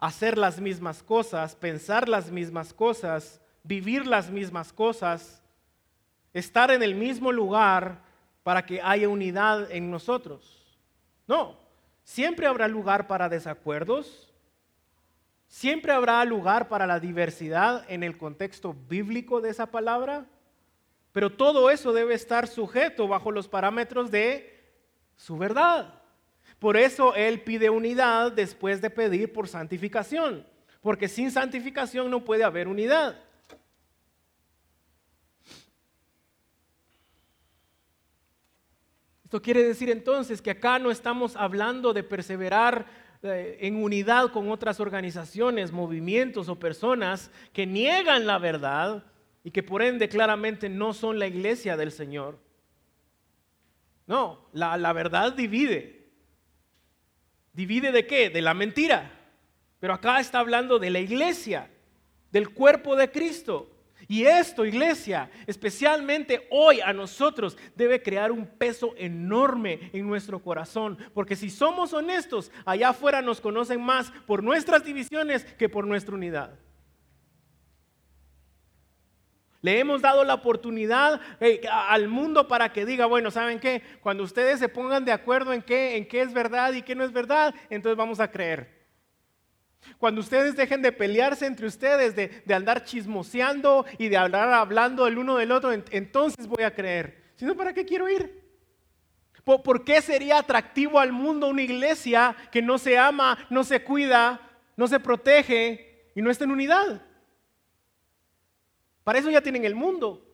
[0.00, 5.42] hacer las mismas cosas, pensar las mismas cosas, vivir las mismas cosas,
[6.32, 8.02] estar en el mismo lugar
[8.42, 10.78] para que haya unidad en nosotros.
[11.26, 11.58] No,
[12.02, 14.32] siempre habrá lugar para desacuerdos,
[15.46, 20.26] siempre habrá lugar para la diversidad en el contexto bíblico de esa palabra,
[21.12, 24.58] pero todo eso debe estar sujeto bajo los parámetros de
[25.16, 25.99] su verdad.
[26.60, 30.46] Por eso Él pide unidad después de pedir por santificación,
[30.82, 33.18] porque sin santificación no puede haber unidad.
[39.24, 42.84] Esto quiere decir entonces que acá no estamos hablando de perseverar
[43.22, 49.04] eh, en unidad con otras organizaciones, movimientos o personas que niegan la verdad
[49.44, 52.38] y que por ende claramente no son la iglesia del Señor.
[54.06, 55.99] No, la, la verdad divide.
[57.52, 58.30] ¿Divide de qué?
[58.30, 59.10] De la mentira.
[59.80, 61.70] Pero acá está hablando de la iglesia,
[62.30, 63.70] del cuerpo de Cristo.
[64.08, 70.98] Y esto, iglesia, especialmente hoy a nosotros, debe crear un peso enorme en nuestro corazón.
[71.14, 76.14] Porque si somos honestos, allá afuera nos conocen más por nuestras divisiones que por nuestra
[76.14, 76.58] unidad.
[79.62, 83.82] Le hemos dado la oportunidad eh, al mundo para que diga, bueno, ¿saben qué?
[84.00, 87.04] Cuando ustedes se pongan de acuerdo en qué, en qué es verdad y qué no
[87.04, 88.80] es verdad, entonces vamos a creer.
[89.98, 95.18] Cuando ustedes dejen de pelearse entre ustedes, de, andar chismoseando y de hablar hablando el
[95.18, 97.32] uno del otro, entonces voy a creer.
[97.36, 98.40] Si no, ¿para qué quiero ir?
[99.44, 104.40] ¿Por qué sería atractivo al mundo una iglesia que no se ama, no se cuida,
[104.76, 107.02] no se protege y no está en unidad?
[109.04, 110.26] Para eso ya tienen el mundo.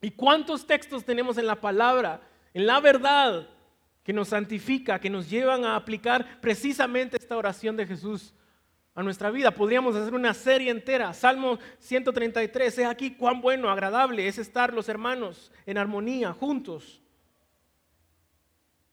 [0.00, 2.20] ¿Y cuántos textos tenemos en la palabra,
[2.54, 3.48] en la verdad,
[4.04, 8.34] que nos santifica, que nos llevan a aplicar precisamente esta oración de Jesús
[8.94, 9.50] a nuestra vida?
[9.50, 11.12] Podríamos hacer una serie entera.
[11.12, 17.02] Salmo 133, es aquí cuán bueno, agradable es estar los hermanos en armonía, juntos.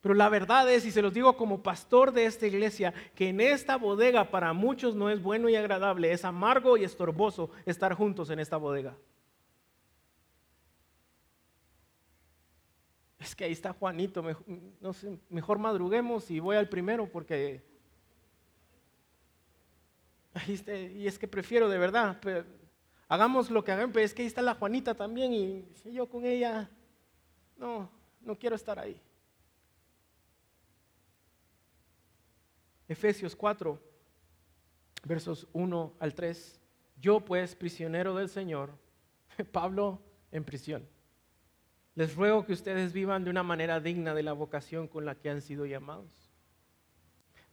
[0.03, 3.39] Pero la verdad es, y se los digo como pastor de esta iglesia, que en
[3.39, 8.29] esta bodega para muchos no es bueno y agradable, es amargo y estorboso estar juntos
[8.29, 8.97] en esta bodega.
[13.17, 14.43] Es que ahí está Juanito, mejor,
[15.29, 17.63] mejor madruguemos y voy al primero porque...
[20.45, 22.19] y es que prefiero de verdad,
[23.07, 26.25] hagamos lo que hagan, pero es que ahí está la Juanita también y yo con
[26.25, 26.69] ella,
[27.55, 27.89] no,
[28.19, 28.99] no quiero estar ahí.
[32.93, 33.81] Efesios 4,
[35.03, 36.61] versos 1 al 3.
[37.01, 38.69] Yo pues, prisionero del Señor,
[39.51, 39.99] Pablo
[40.31, 40.87] en prisión.
[41.95, 45.31] Les ruego que ustedes vivan de una manera digna de la vocación con la que
[45.31, 46.29] han sido llamados.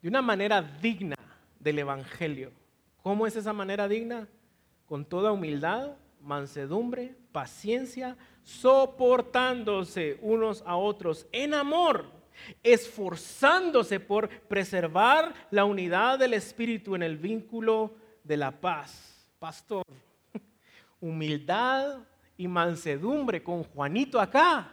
[0.02, 1.16] De una manera digna
[1.58, 2.52] del Evangelio.
[3.02, 4.28] ¿Cómo es esa manera digna?
[4.84, 12.19] Con toda humildad, mansedumbre, paciencia, soportándose unos a otros en amor
[12.62, 19.28] esforzándose por preservar la unidad del Espíritu en el vínculo de la paz.
[19.38, 19.84] Pastor,
[21.00, 21.98] humildad
[22.36, 24.72] y mansedumbre con Juanito acá.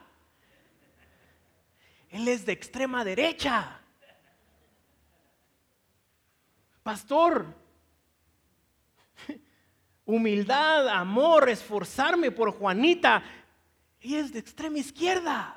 [2.10, 3.80] Él es de extrema derecha.
[6.84, 7.46] Pastor,
[10.06, 13.22] humildad, amor, esforzarme por Juanita.
[14.00, 15.57] Ella es de extrema izquierda.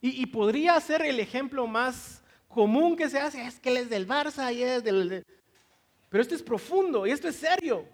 [0.00, 4.06] Y, podría ser el ejemplo más común que se hace, es que él es del
[4.06, 5.26] Barça y es del...
[6.08, 7.84] Pero esto es profundo y esto es serio.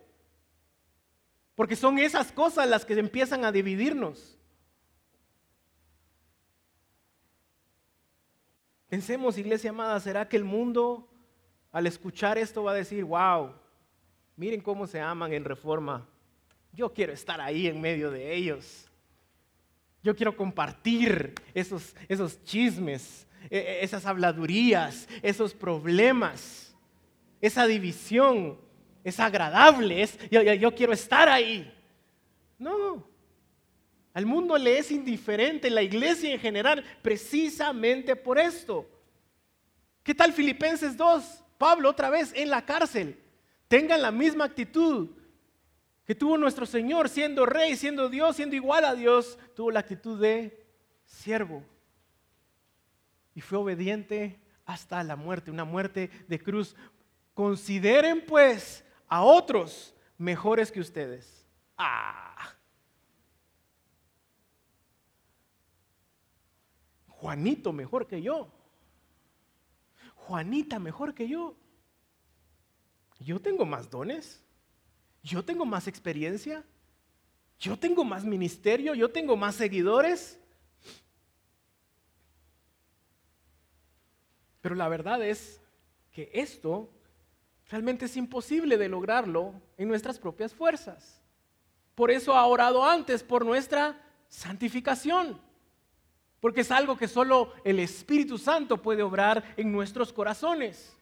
[1.55, 4.37] Porque son esas cosas las que empiezan a dividirnos.
[8.89, 11.09] Pensemos, iglesia amada, ¿será que el mundo
[11.73, 13.53] al escuchar esto va a decir, wow,
[14.37, 16.07] miren cómo se aman en reforma?
[16.73, 18.89] Yo quiero estar ahí en medio de ellos.
[20.05, 26.77] Yo quiero compartir esos, esos chismes, e, e, esas habladurías, esos problemas,
[27.41, 28.63] esa división.
[29.03, 31.71] Es agradable, es, yo, yo quiero estar ahí.
[32.59, 33.07] No,
[34.15, 38.89] al mundo le es indiferente, la iglesia en general, precisamente por esto.
[40.05, 41.43] ¿Qué tal Filipenses 2?
[41.59, 43.19] Pablo otra vez en la cárcel.
[43.69, 45.09] Tengan la misma actitud
[46.05, 50.21] que tuvo nuestro Señor siendo rey, siendo Dios, siendo igual a Dios, tuvo la actitud
[50.21, 50.67] de
[51.05, 51.63] siervo.
[53.35, 56.77] Y fue obediente hasta la muerte, una muerte de cruz.
[57.33, 61.47] Consideren pues a otros mejores que ustedes.
[61.77, 62.55] Ah.
[67.09, 68.53] Juanito mejor que yo.
[70.15, 71.57] Juanita mejor que yo.
[73.21, 74.44] Yo tengo más dones.
[75.25, 76.63] Yo tengo más experiencia,
[77.59, 80.39] yo tengo más ministerio, yo tengo más seguidores.
[84.61, 85.63] Pero la verdad es
[86.13, 86.91] que esto
[87.71, 91.23] realmente es imposible de lograrlo en nuestras propias fuerzas.
[91.95, 95.41] Por eso ha orado antes por nuestra santificación.
[96.39, 100.95] Porque es algo que solo el Espíritu Santo puede obrar en nuestros corazones.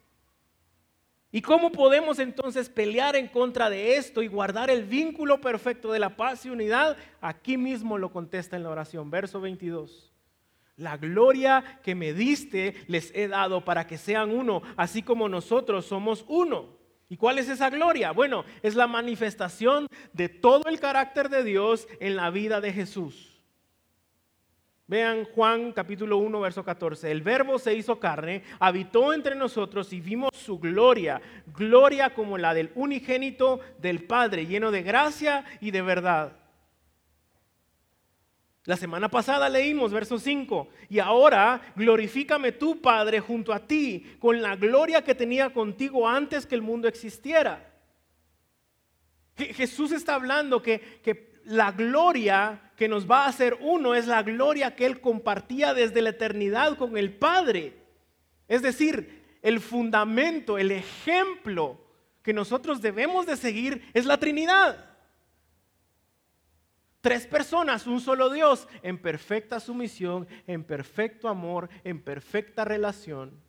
[1.34, 5.98] ¿Y cómo podemos entonces pelear en contra de esto y guardar el vínculo perfecto de
[5.98, 6.98] la paz y unidad?
[7.22, 10.12] Aquí mismo lo contesta en la oración, verso 22.
[10.76, 15.86] La gloria que me diste les he dado para que sean uno, así como nosotros
[15.86, 16.76] somos uno.
[17.08, 18.12] ¿Y cuál es esa gloria?
[18.12, 23.31] Bueno, es la manifestación de todo el carácter de Dios en la vida de Jesús.
[24.92, 27.10] Vean Juan capítulo 1, verso 14.
[27.10, 32.52] El verbo se hizo carne, habitó entre nosotros y vimos su gloria, gloria como la
[32.52, 36.36] del unigénito del Padre, lleno de gracia y de verdad.
[38.64, 44.42] La semana pasada leímos verso 5, y ahora glorifícame tú, Padre, junto a ti, con
[44.42, 47.72] la gloria que tenía contigo antes que el mundo existiera.
[49.38, 54.22] Jesús está hablando que, que la gloria que nos va a hacer uno es la
[54.22, 57.76] gloria que Él compartía desde la eternidad con el Padre.
[58.48, 61.80] Es decir, el fundamento, el ejemplo
[62.22, 64.92] que nosotros debemos de seguir es la Trinidad.
[67.00, 73.41] Tres personas, un solo Dios, en perfecta sumisión, en perfecto amor, en perfecta relación.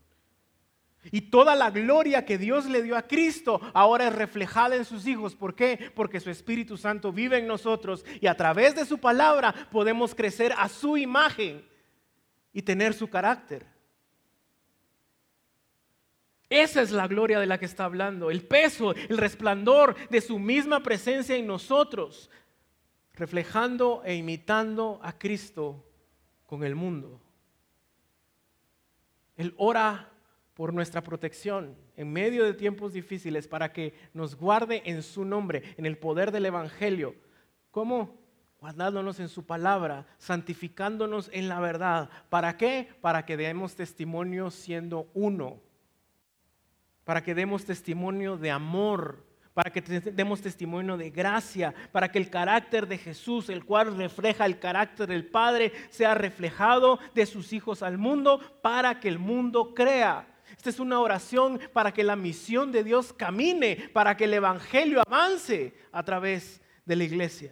[1.12, 5.06] Y toda la gloria que Dios le dio a Cristo ahora es reflejada en sus
[5.06, 5.36] hijos.
[5.36, 5.92] ¿Por qué?
[5.96, 10.54] Porque su Espíritu Santo vive en nosotros y a través de su palabra podemos crecer
[10.58, 11.66] a su imagen
[12.54, 13.66] y tener su carácter.
[16.50, 20.38] Esa es la gloria de la que está hablando, el peso, el resplandor de su
[20.38, 22.30] misma presencia en nosotros,
[23.14, 25.84] reflejando e imitando a Cristo
[26.46, 27.20] con el mundo.
[29.36, 30.13] Él ora
[30.54, 35.64] por nuestra protección en medio de tiempos difíciles para que nos guarde en su nombre,
[35.78, 37.16] en el poder del Evangelio.
[37.72, 38.22] ¿Cómo?
[38.60, 42.10] Guardándonos en su palabra, santificándonos en la verdad.
[42.30, 42.88] ¿Para qué?
[43.02, 45.60] Para que demos testimonio siendo uno.
[47.04, 52.30] Para que demos testimonio de amor para que demos testimonio de gracia, para que el
[52.30, 57.84] carácter de Jesús, el cual refleja el carácter del Padre, sea reflejado de sus hijos
[57.84, 60.33] al mundo, para que el mundo crea.
[60.64, 65.02] Esta es una oración para que la misión de Dios camine, para que el Evangelio
[65.06, 67.52] avance a través de la iglesia.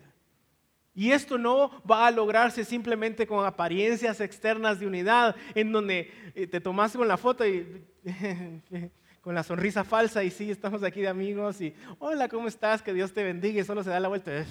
[0.95, 6.47] Y esto no va a lograrse simplemente con apariencias externas de unidad, en donde eh,
[6.47, 7.86] te tomas con la foto y
[9.20, 12.82] con la sonrisa falsa y sí, estamos aquí de amigos y hola, ¿cómo estás?
[12.82, 14.45] Que Dios te bendiga y solo se da la vuelta.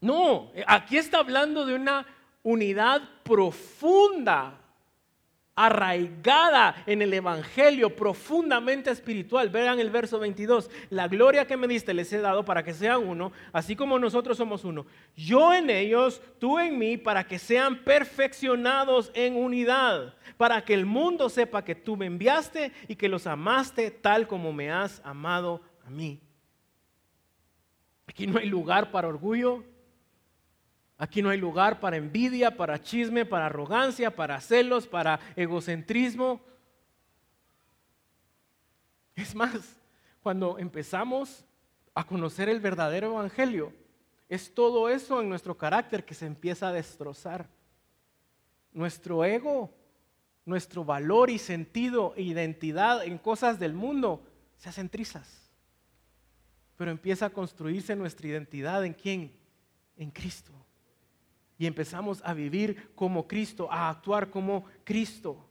[0.00, 2.04] No, aquí está hablando de una
[2.42, 4.62] unidad profunda
[5.56, 9.48] arraigada en el Evangelio, profundamente espiritual.
[9.48, 10.70] Vean el verso 22.
[10.90, 14.36] La gloria que me diste les he dado para que sean uno, así como nosotros
[14.36, 14.86] somos uno.
[15.16, 20.84] Yo en ellos, tú en mí, para que sean perfeccionados en unidad, para que el
[20.84, 25.62] mundo sepa que tú me enviaste y que los amaste tal como me has amado
[25.86, 26.20] a mí.
[28.06, 29.64] Aquí no hay lugar para orgullo,
[30.98, 36.40] Aquí no hay lugar para envidia, para chisme, para arrogancia, para celos, para egocentrismo.
[39.14, 39.76] Es más,
[40.22, 41.44] cuando empezamos
[41.94, 43.74] a conocer el verdadero evangelio,
[44.28, 47.46] es todo eso en nuestro carácter que se empieza a destrozar.
[48.72, 49.70] Nuestro ego,
[50.46, 54.22] nuestro valor y sentido e identidad en cosas del mundo
[54.56, 55.50] se hacen trizas.
[56.76, 59.32] Pero empieza a construirse nuestra identidad en quién?
[59.96, 60.65] En Cristo
[61.58, 65.46] y empezamos a vivir como Cristo, a actuar como Cristo.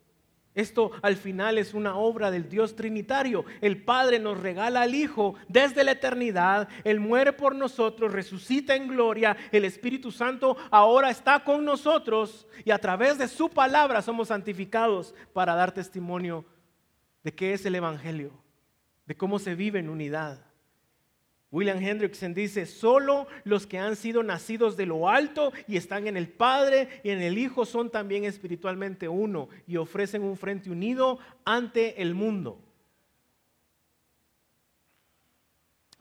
[0.55, 3.43] Esto al final es una obra del Dios Trinitario.
[3.59, 6.69] El Padre nos regala al Hijo desde la eternidad.
[6.85, 9.35] Él muere por nosotros, resucita en gloria.
[9.51, 15.13] El Espíritu Santo ahora está con nosotros y a través de su palabra somos santificados
[15.33, 16.45] para dar testimonio
[17.21, 18.31] de qué es el Evangelio,
[19.05, 20.39] de cómo se vive en unidad.
[21.51, 26.17] William Hendrickson dice, solo los que han sido nacidos de lo alto y están en
[26.17, 31.19] el Padre y en el Hijo son también espiritualmente uno y ofrecen un frente unido
[31.45, 32.61] ante el mundo.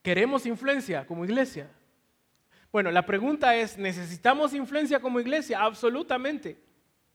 [0.03, 1.71] ¿Queremos influencia como iglesia?
[2.71, 5.63] Bueno, la pregunta es, ¿necesitamos influencia como iglesia?
[5.63, 6.59] Absolutamente.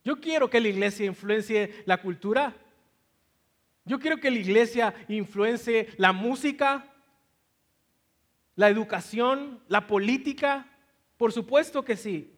[0.03, 2.55] Yo quiero que la iglesia influencie la cultura.
[3.85, 6.85] Yo quiero que la iglesia influencie la música,
[8.59, 10.67] la educación, la política?
[11.15, 12.37] Por supuesto que sí,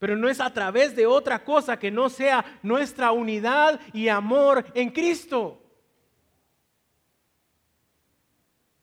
[0.00, 4.66] pero no es a través de otra cosa que no sea nuestra unidad y amor
[4.74, 5.62] en Cristo.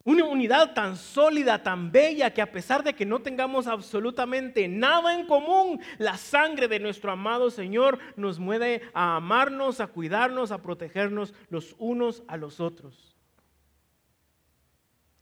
[0.05, 5.19] Una unidad tan sólida, tan bella, que a pesar de que no tengamos absolutamente nada
[5.19, 10.61] en común, la sangre de nuestro amado Señor nos mueve a amarnos, a cuidarnos, a
[10.61, 13.09] protegernos los unos a los otros.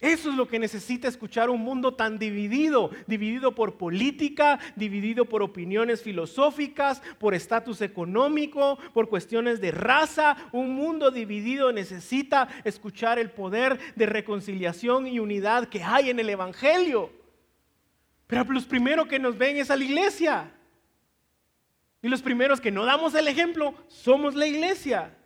[0.00, 5.42] Eso es lo que necesita escuchar un mundo tan dividido, dividido por política, dividido por
[5.42, 10.36] opiniones filosóficas, por estatus económico, por cuestiones de raza.
[10.52, 16.30] Un mundo dividido necesita escuchar el poder de reconciliación y unidad que hay en el
[16.30, 17.10] Evangelio.
[18.28, 20.52] Pero los primeros que nos ven es a la iglesia.
[22.02, 25.17] Y los primeros que no damos el ejemplo somos la iglesia.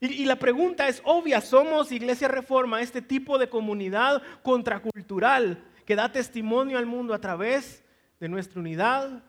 [0.00, 6.12] Y, la pregunta es obvia, ¿somos Iglesia Reforma este tipo de comunidad contracultural que da
[6.12, 7.84] testimonio al mundo a través
[8.20, 9.24] de nuestra unidad,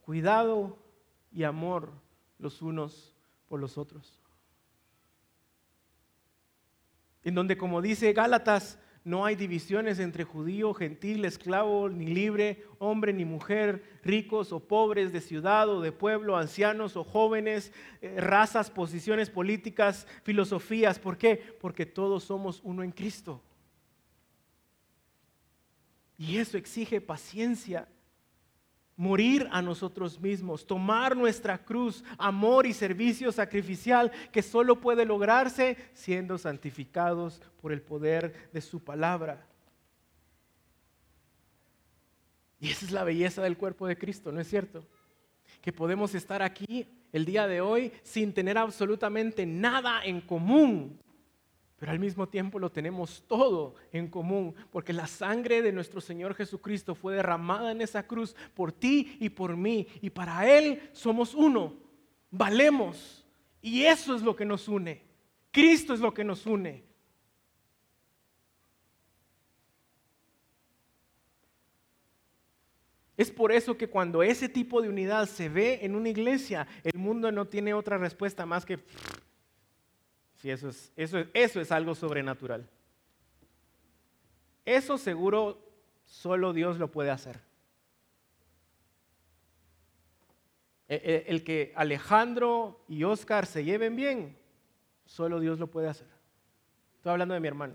[0.00, 0.78] cuidado
[1.32, 1.92] y amor
[2.38, 3.14] los unos
[3.48, 4.22] por los otros.
[7.22, 13.12] En donde, como dice Gálatas, no hay divisiones entre judío, gentil, esclavo, ni libre, hombre
[13.12, 17.72] ni mujer, ricos o pobres, de ciudad o de pueblo, ancianos o jóvenes,
[18.02, 20.98] eh, razas, posiciones políticas, filosofías.
[20.98, 21.36] ¿Por qué?
[21.60, 23.42] Porque todos somos uno en Cristo.
[26.18, 27.88] Y eso exige paciencia
[29.00, 35.78] morir a nosotros mismos, tomar nuestra cruz, amor y servicio sacrificial que solo puede lograrse
[35.94, 39.46] siendo santificados por el poder de su palabra.
[42.60, 44.84] Y esa es la belleza del cuerpo de Cristo, ¿no es cierto?
[45.62, 51.00] Que podemos estar aquí el día de hoy sin tener absolutamente nada en común,
[51.80, 56.34] pero al mismo tiempo lo tenemos todo en común, porque la sangre de nuestro Señor
[56.34, 61.34] Jesucristo fue derramada en esa cruz por ti y por mí, y para Él somos
[61.34, 61.74] uno,
[62.30, 63.26] valemos,
[63.62, 65.02] y eso es lo que nos une.
[65.50, 66.84] Cristo es lo que nos une.
[73.16, 76.98] Es por eso que cuando ese tipo de unidad se ve en una iglesia, el
[76.98, 78.78] mundo no tiene otra respuesta más que
[80.40, 82.66] Sí, eso es, eso, eso es algo sobrenatural.
[84.64, 85.58] Eso seguro
[86.06, 87.40] solo Dios lo puede hacer.
[90.88, 94.36] E, e, el, que Alejandro y Oscar se lleven bien,
[95.04, 96.08] solo Dios lo puede hacer.
[96.96, 97.74] Estoy hablando de mi hermano.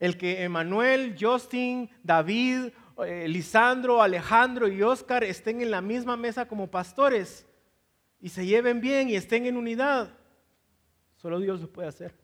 [0.00, 2.72] El que Emanuel, Justin, David,
[3.06, 7.46] eh, Lisandro, Alejandro y Oscar estén en la misma mesa como pastores
[8.20, 10.12] y se lleven bien y estén en unidad,
[11.24, 12.14] Solo Dios lo puede hacer.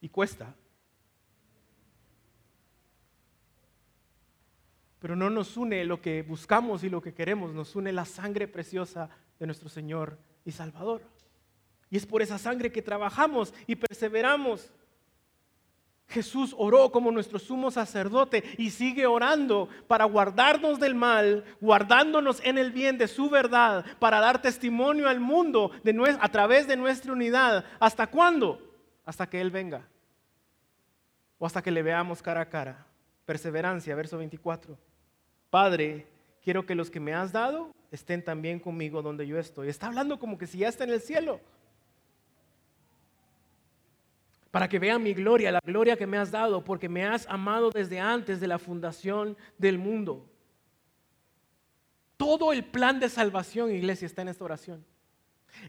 [0.00, 0.56] Y cuesta.
[4.98, 8.48] Pero no nos une lo que buscamos y lo que queremos, nos une la sangre
[8.48, 11.02] preciosa de nuestro Señor y Salvador.
[11.90, 14.72] Y es por esa sangre que trabajamos y perseveramos.
[16.12, 22.58] Jesús oró como nuestro sumo sacerdote y sigue orando para guardarnos del mal, guardándonos en
[22.58, 25.72] el bien de su verdad, para dar testimonio al mundo
[26.20, 27.64] a través de nuestra unidad.
[27.80, 28.60] ¿Hasta cuándo?
[29.04, 29.88] Hasta que Él venga.
[31.38, 32.86] O hasta que le veamos cara a cara.
[33.24, 34.78] Perseverancia, verso 24.
[35.50, 36.06] Padre,
[36.44, 39.68] quiero que los que me has dado estén también conmigo donde yo estoy.
[39.68, 41.40] Está hablando como que si ya está en el cielo
[44.52, 47.70] para que vean mi gloria, la gloria que me has dado, porque me has amado
[47.70, 50.28] desde antes de la fundación del mundo.
[52.18, 54.84] Todo el plan de salvación, iglesia, está en esta oración.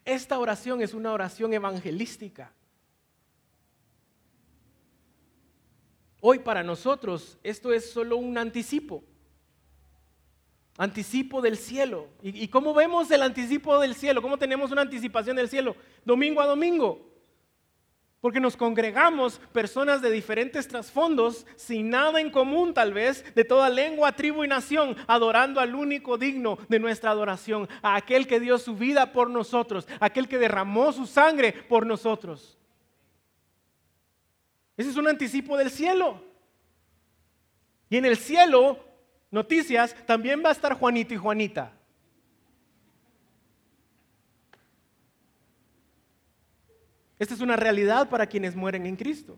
[0.04, 2.52] Esta oración es una oración evangelística.
[6.20, 9.02] Hoy para nosotros esto es solo un anticipo.
[10.78, 12.10] Anticipo del cielo.
[12.22, 14.22] ¿Y, cómo vemos el anticipo del cielo?
[14.22, 15.78] ¿Cómo tenemos una anticipación del cielo?
[16.04, 17.13] Domingo a domingo.
[18.24, 23.70] Porque nos congregamos personas de diferentes trasfondos, sin nada en común tal vez, de toda
[23.70, 28.58] lengua, tribu y nación, adorando al único digno de nuestra adoración, a aquel que dio
[28.60, 32.58] su vida por nosotros, aquel que derramó su sangre por nosotros.
[34.78, 36.24] Ese es un anticipo del cielo.
[37.90, 38.80] Y en el cielo,
[39.32, 41.74] noticias, también va a estar Juanito y Juanita.
[47.24, 49.38] Esta es una realidad para quienes mueren en Cristo.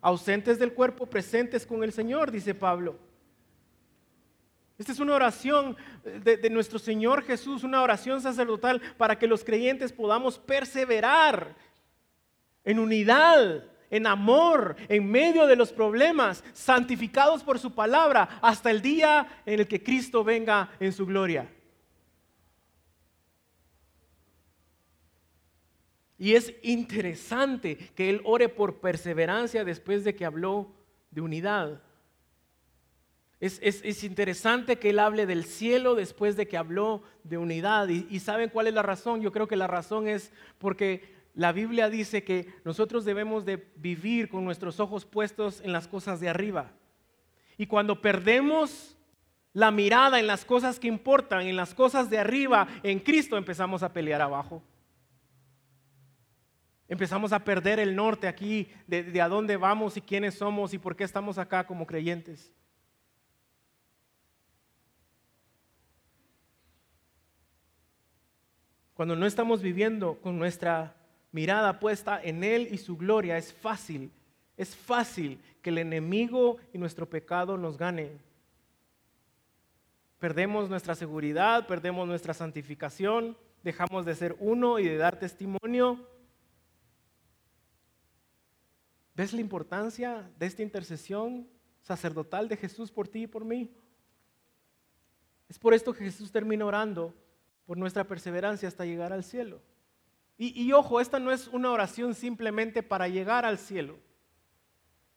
[0.00, 2.98] Ausentes del cuerpo, presentes con el Señor, dice Pablo.
[4.78, 9.92] Esta es una oración de, nuestro Señor Jesús, una oración sacerdotal para que los creyentes
[9.92, 11.54] podamos perseverar
[12.64, 18.80] en unidad, en amor, en medio de los problemas, santificados por su palabra, hasta el
[18.80, 21.50] día en el que Cristo venga en su gloria.
[26.20, 30.70] Y es interesante que él ore por perseverancia después de que habló
[31.10, 31.80] de unidad.
[33.40, 37.88] Es, interesante que él hable del cielo después de que habló de unidad.
[37.88, 39.22] Y, y ¿saben cuál es la razón?
[39.22, 44.28] Yo creo que la razón es porque la Biblia dice que nosotros debemos de vivir
[44.28, 46.70] con nuestros ojos puestos en las cosas de arriba.
[47.56, 48.94] Y cuando perdemos
[49.54, 53.82] la mirada en las cosas que importan, en las cosas de arriba, en Cristo empezamos
[53.82, 54.62] a pelear abajo.
[56.90, 60.94] Empezamos a perder el norte aquí de, a dónde vamos y quiénes somos y por
[60.94, 62.52] qué estamos acá como creyentes.
[68.92, 70.94] Cuando no estamos viviendo con nuestra
[71.32, 74.12] mirada puesta en Él y su gloria, es fácil
[74.60, 78.20] es fácil que el enemigo y nuestro pecado nos ganen.
[80.18, 86.06] Perdemos nuestra seguridad, perdemos nuestra santificación, dejamos de ser uno y de dar testimonio.
[89.20, 91.46] ¿Ves la importancia de esta intercesión
[91.82, 93.70] sacerdotal de Jesús por ti y por mí?
[95.46, 97.14] Es por esto que Jesús termina orando
[97.66, 99.60] por nuestra perseverancia hasta llegar al cielo.
[100.38, 103.98] Y, ojo, esta no es una oración simplemente para llegar al cielo.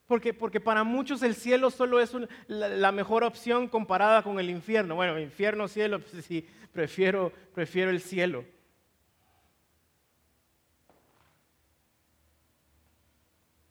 [0.05, 2.11] Porque, porque para muchos el cielo solo es
[2.47, 4.95] la, mejor opción comparada con el infierno.
[4.95, 8.43] Bueno, infierno, cielo, pues sí, prefiero, prefiero el cielo.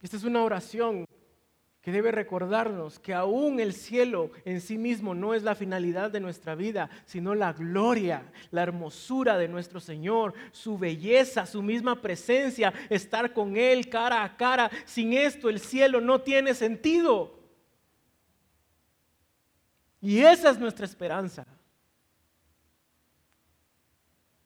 [0.02, 1.06] Esta es una oración
[1.80, 6.20] que debe recordarnos que aún el cielo en sí mismo no es la finalidad de
[6.20, 12.72] nuestra vida, sino la gloria, la hermosura de nuestro Señor, su belleza, su misma presencia,
[12.88, 14.70] estar con Él cara a cara.
[14.84, 17.40] Sin esto el cielo no tiene sentido.
[20.00, 21.46] Y esa es nuestra esperanza.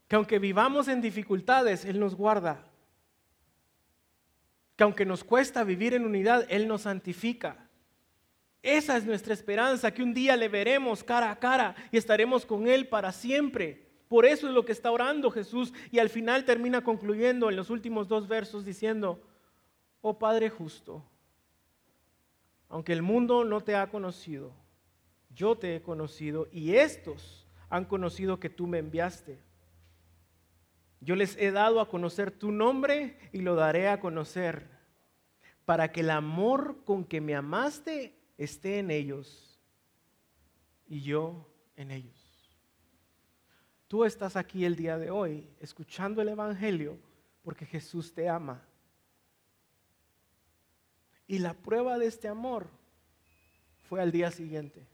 [0.08, 2.62] Que aunque vivamos en dificultades, Él nos guarda
[4.76, 7.68] que aunque nos cuesta vivir en unidad, Él nos santifica.
[8.62, 12.66] Esa es nuestra esperanza, que un día le veremos cara a cara y estaremos con
[12.66, 13.86] Él para siempre.
[14.08, 17.70] Por eso es lo que está orando Jesús y al final termina concluyendo en los
[17.70, 19.20] últimos dos versos diciendo,
[20.00, 21.04] oh Padre justo,
[22.68, 24.52] aunque el mundo no te ha conocido,
[25.30, 29.38] yo te he conocido y estos han conocido que tú me enviaste.
[31.00, 34.68] Yo les he dado a conocer tu nombre y lo daré a conocer,
[35.64, 39.60] para que el amor con que me amaste esté en ellos
[40.88, 42.14] y yo en ellos.
[43.88, 46.98] Tú estás aquí el día de hoy escuchando el Evangelio
[47.42, 48.62] porque Jesús te ama.
[51.28, 52.68] Y la prueba de este amor
[53.88, 54.86] fue al día siguiente,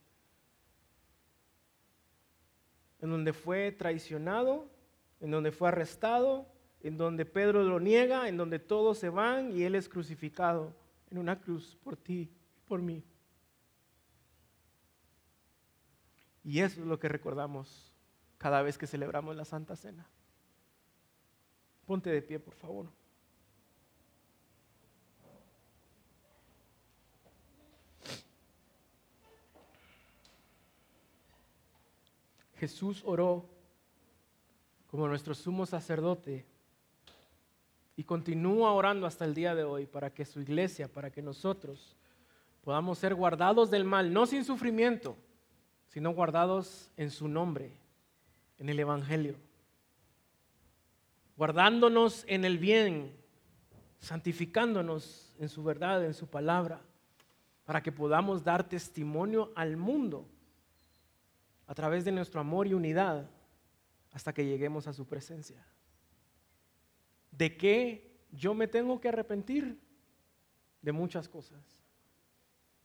[3.01, 4.72] en donde fue traicionado
[5.23, 6.47] en donde fue arrestado,
[6.83, 10.75] en donde Pedro lo niega, en donde todos se van y él es crucificado
[11.11, 12.29] en una cruz por ti,
[12.67, 13.05] por mí.
[16.43, 17.95] Y eso es lo que recordamos
[18.37, 20.11] cada vez que celebramos la Santa Cena.
[21.87, 22.91] Ponte de pie, por favor.
[32.57, 33.52] Jesús oró
[34.93, 36.45] como nuestro sumo sacerdote
[37.97, 41.97] y continúa orando hasta el día de hoy para que su iglesia, para que nosotros
[42.63, 45.17] podamos ser guardados del mal, no sin sufrimiento,
[45.89, 47.73] sino guardados en su nombre,
[48.59, 49.37] en el Evangelio,
[51.39, 53.17] guardándonos en el bien,
[53.99, 56.83] santificándonos en su verdad, en su palabra,
[57.65, 60.27] para que podamos dar testimonio al mundo
[61.67, 63.27] a través de nuestro amor y unidad
[64.13, 65.65] hasta que lleguemos a su presencia.
[67.31, 69.81] ¿De qué yo me tengo que arrepentir?
[70.83, 71.61] De muchas cosas.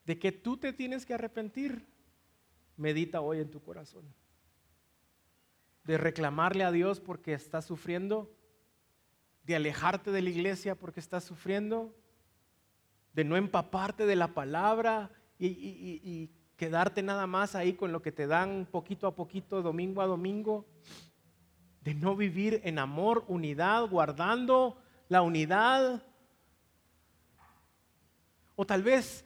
[0.05, 1.86] ¿De qué tú te tienes que arrepentir?
[2.78, 4.05] Medita hoy en tu corazón.
[5.84, 8.34] De reclamarle a Dios porque estás sufriendo.
[9.43, 11.93] De alejarte de la iglesia porque estás sufriendo.
[13.13, 18.11] De no empaparte de la palabra y, y quedarte nada más ahí con lo que
[18.11, 20.65] te dan poquito a poquito, domingo a domingo
[21.88, 24.78] de no vivir en amor, unidad, guardando
[25.08, 26.04] la unidad.
[28.58, 29.24] O tal vez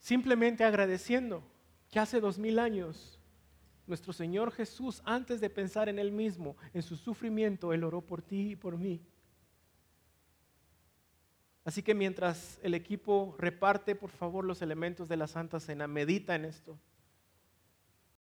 [0.00, 1.44] simplemente agradeciendo
[1.92, 3.20] que hace dos mil años
[3.86, 8.22] nuestro Señor Jesús, antes de pensar en Él mismo, en su sufrimiento, Él oró por
[8.22, 9.00] ti y por mí.
[11.64, 16.34] Así que mientras el equipo reparte, por favor, los elementos de la Santa Cena, medita
[16.34, 16.76] en esto.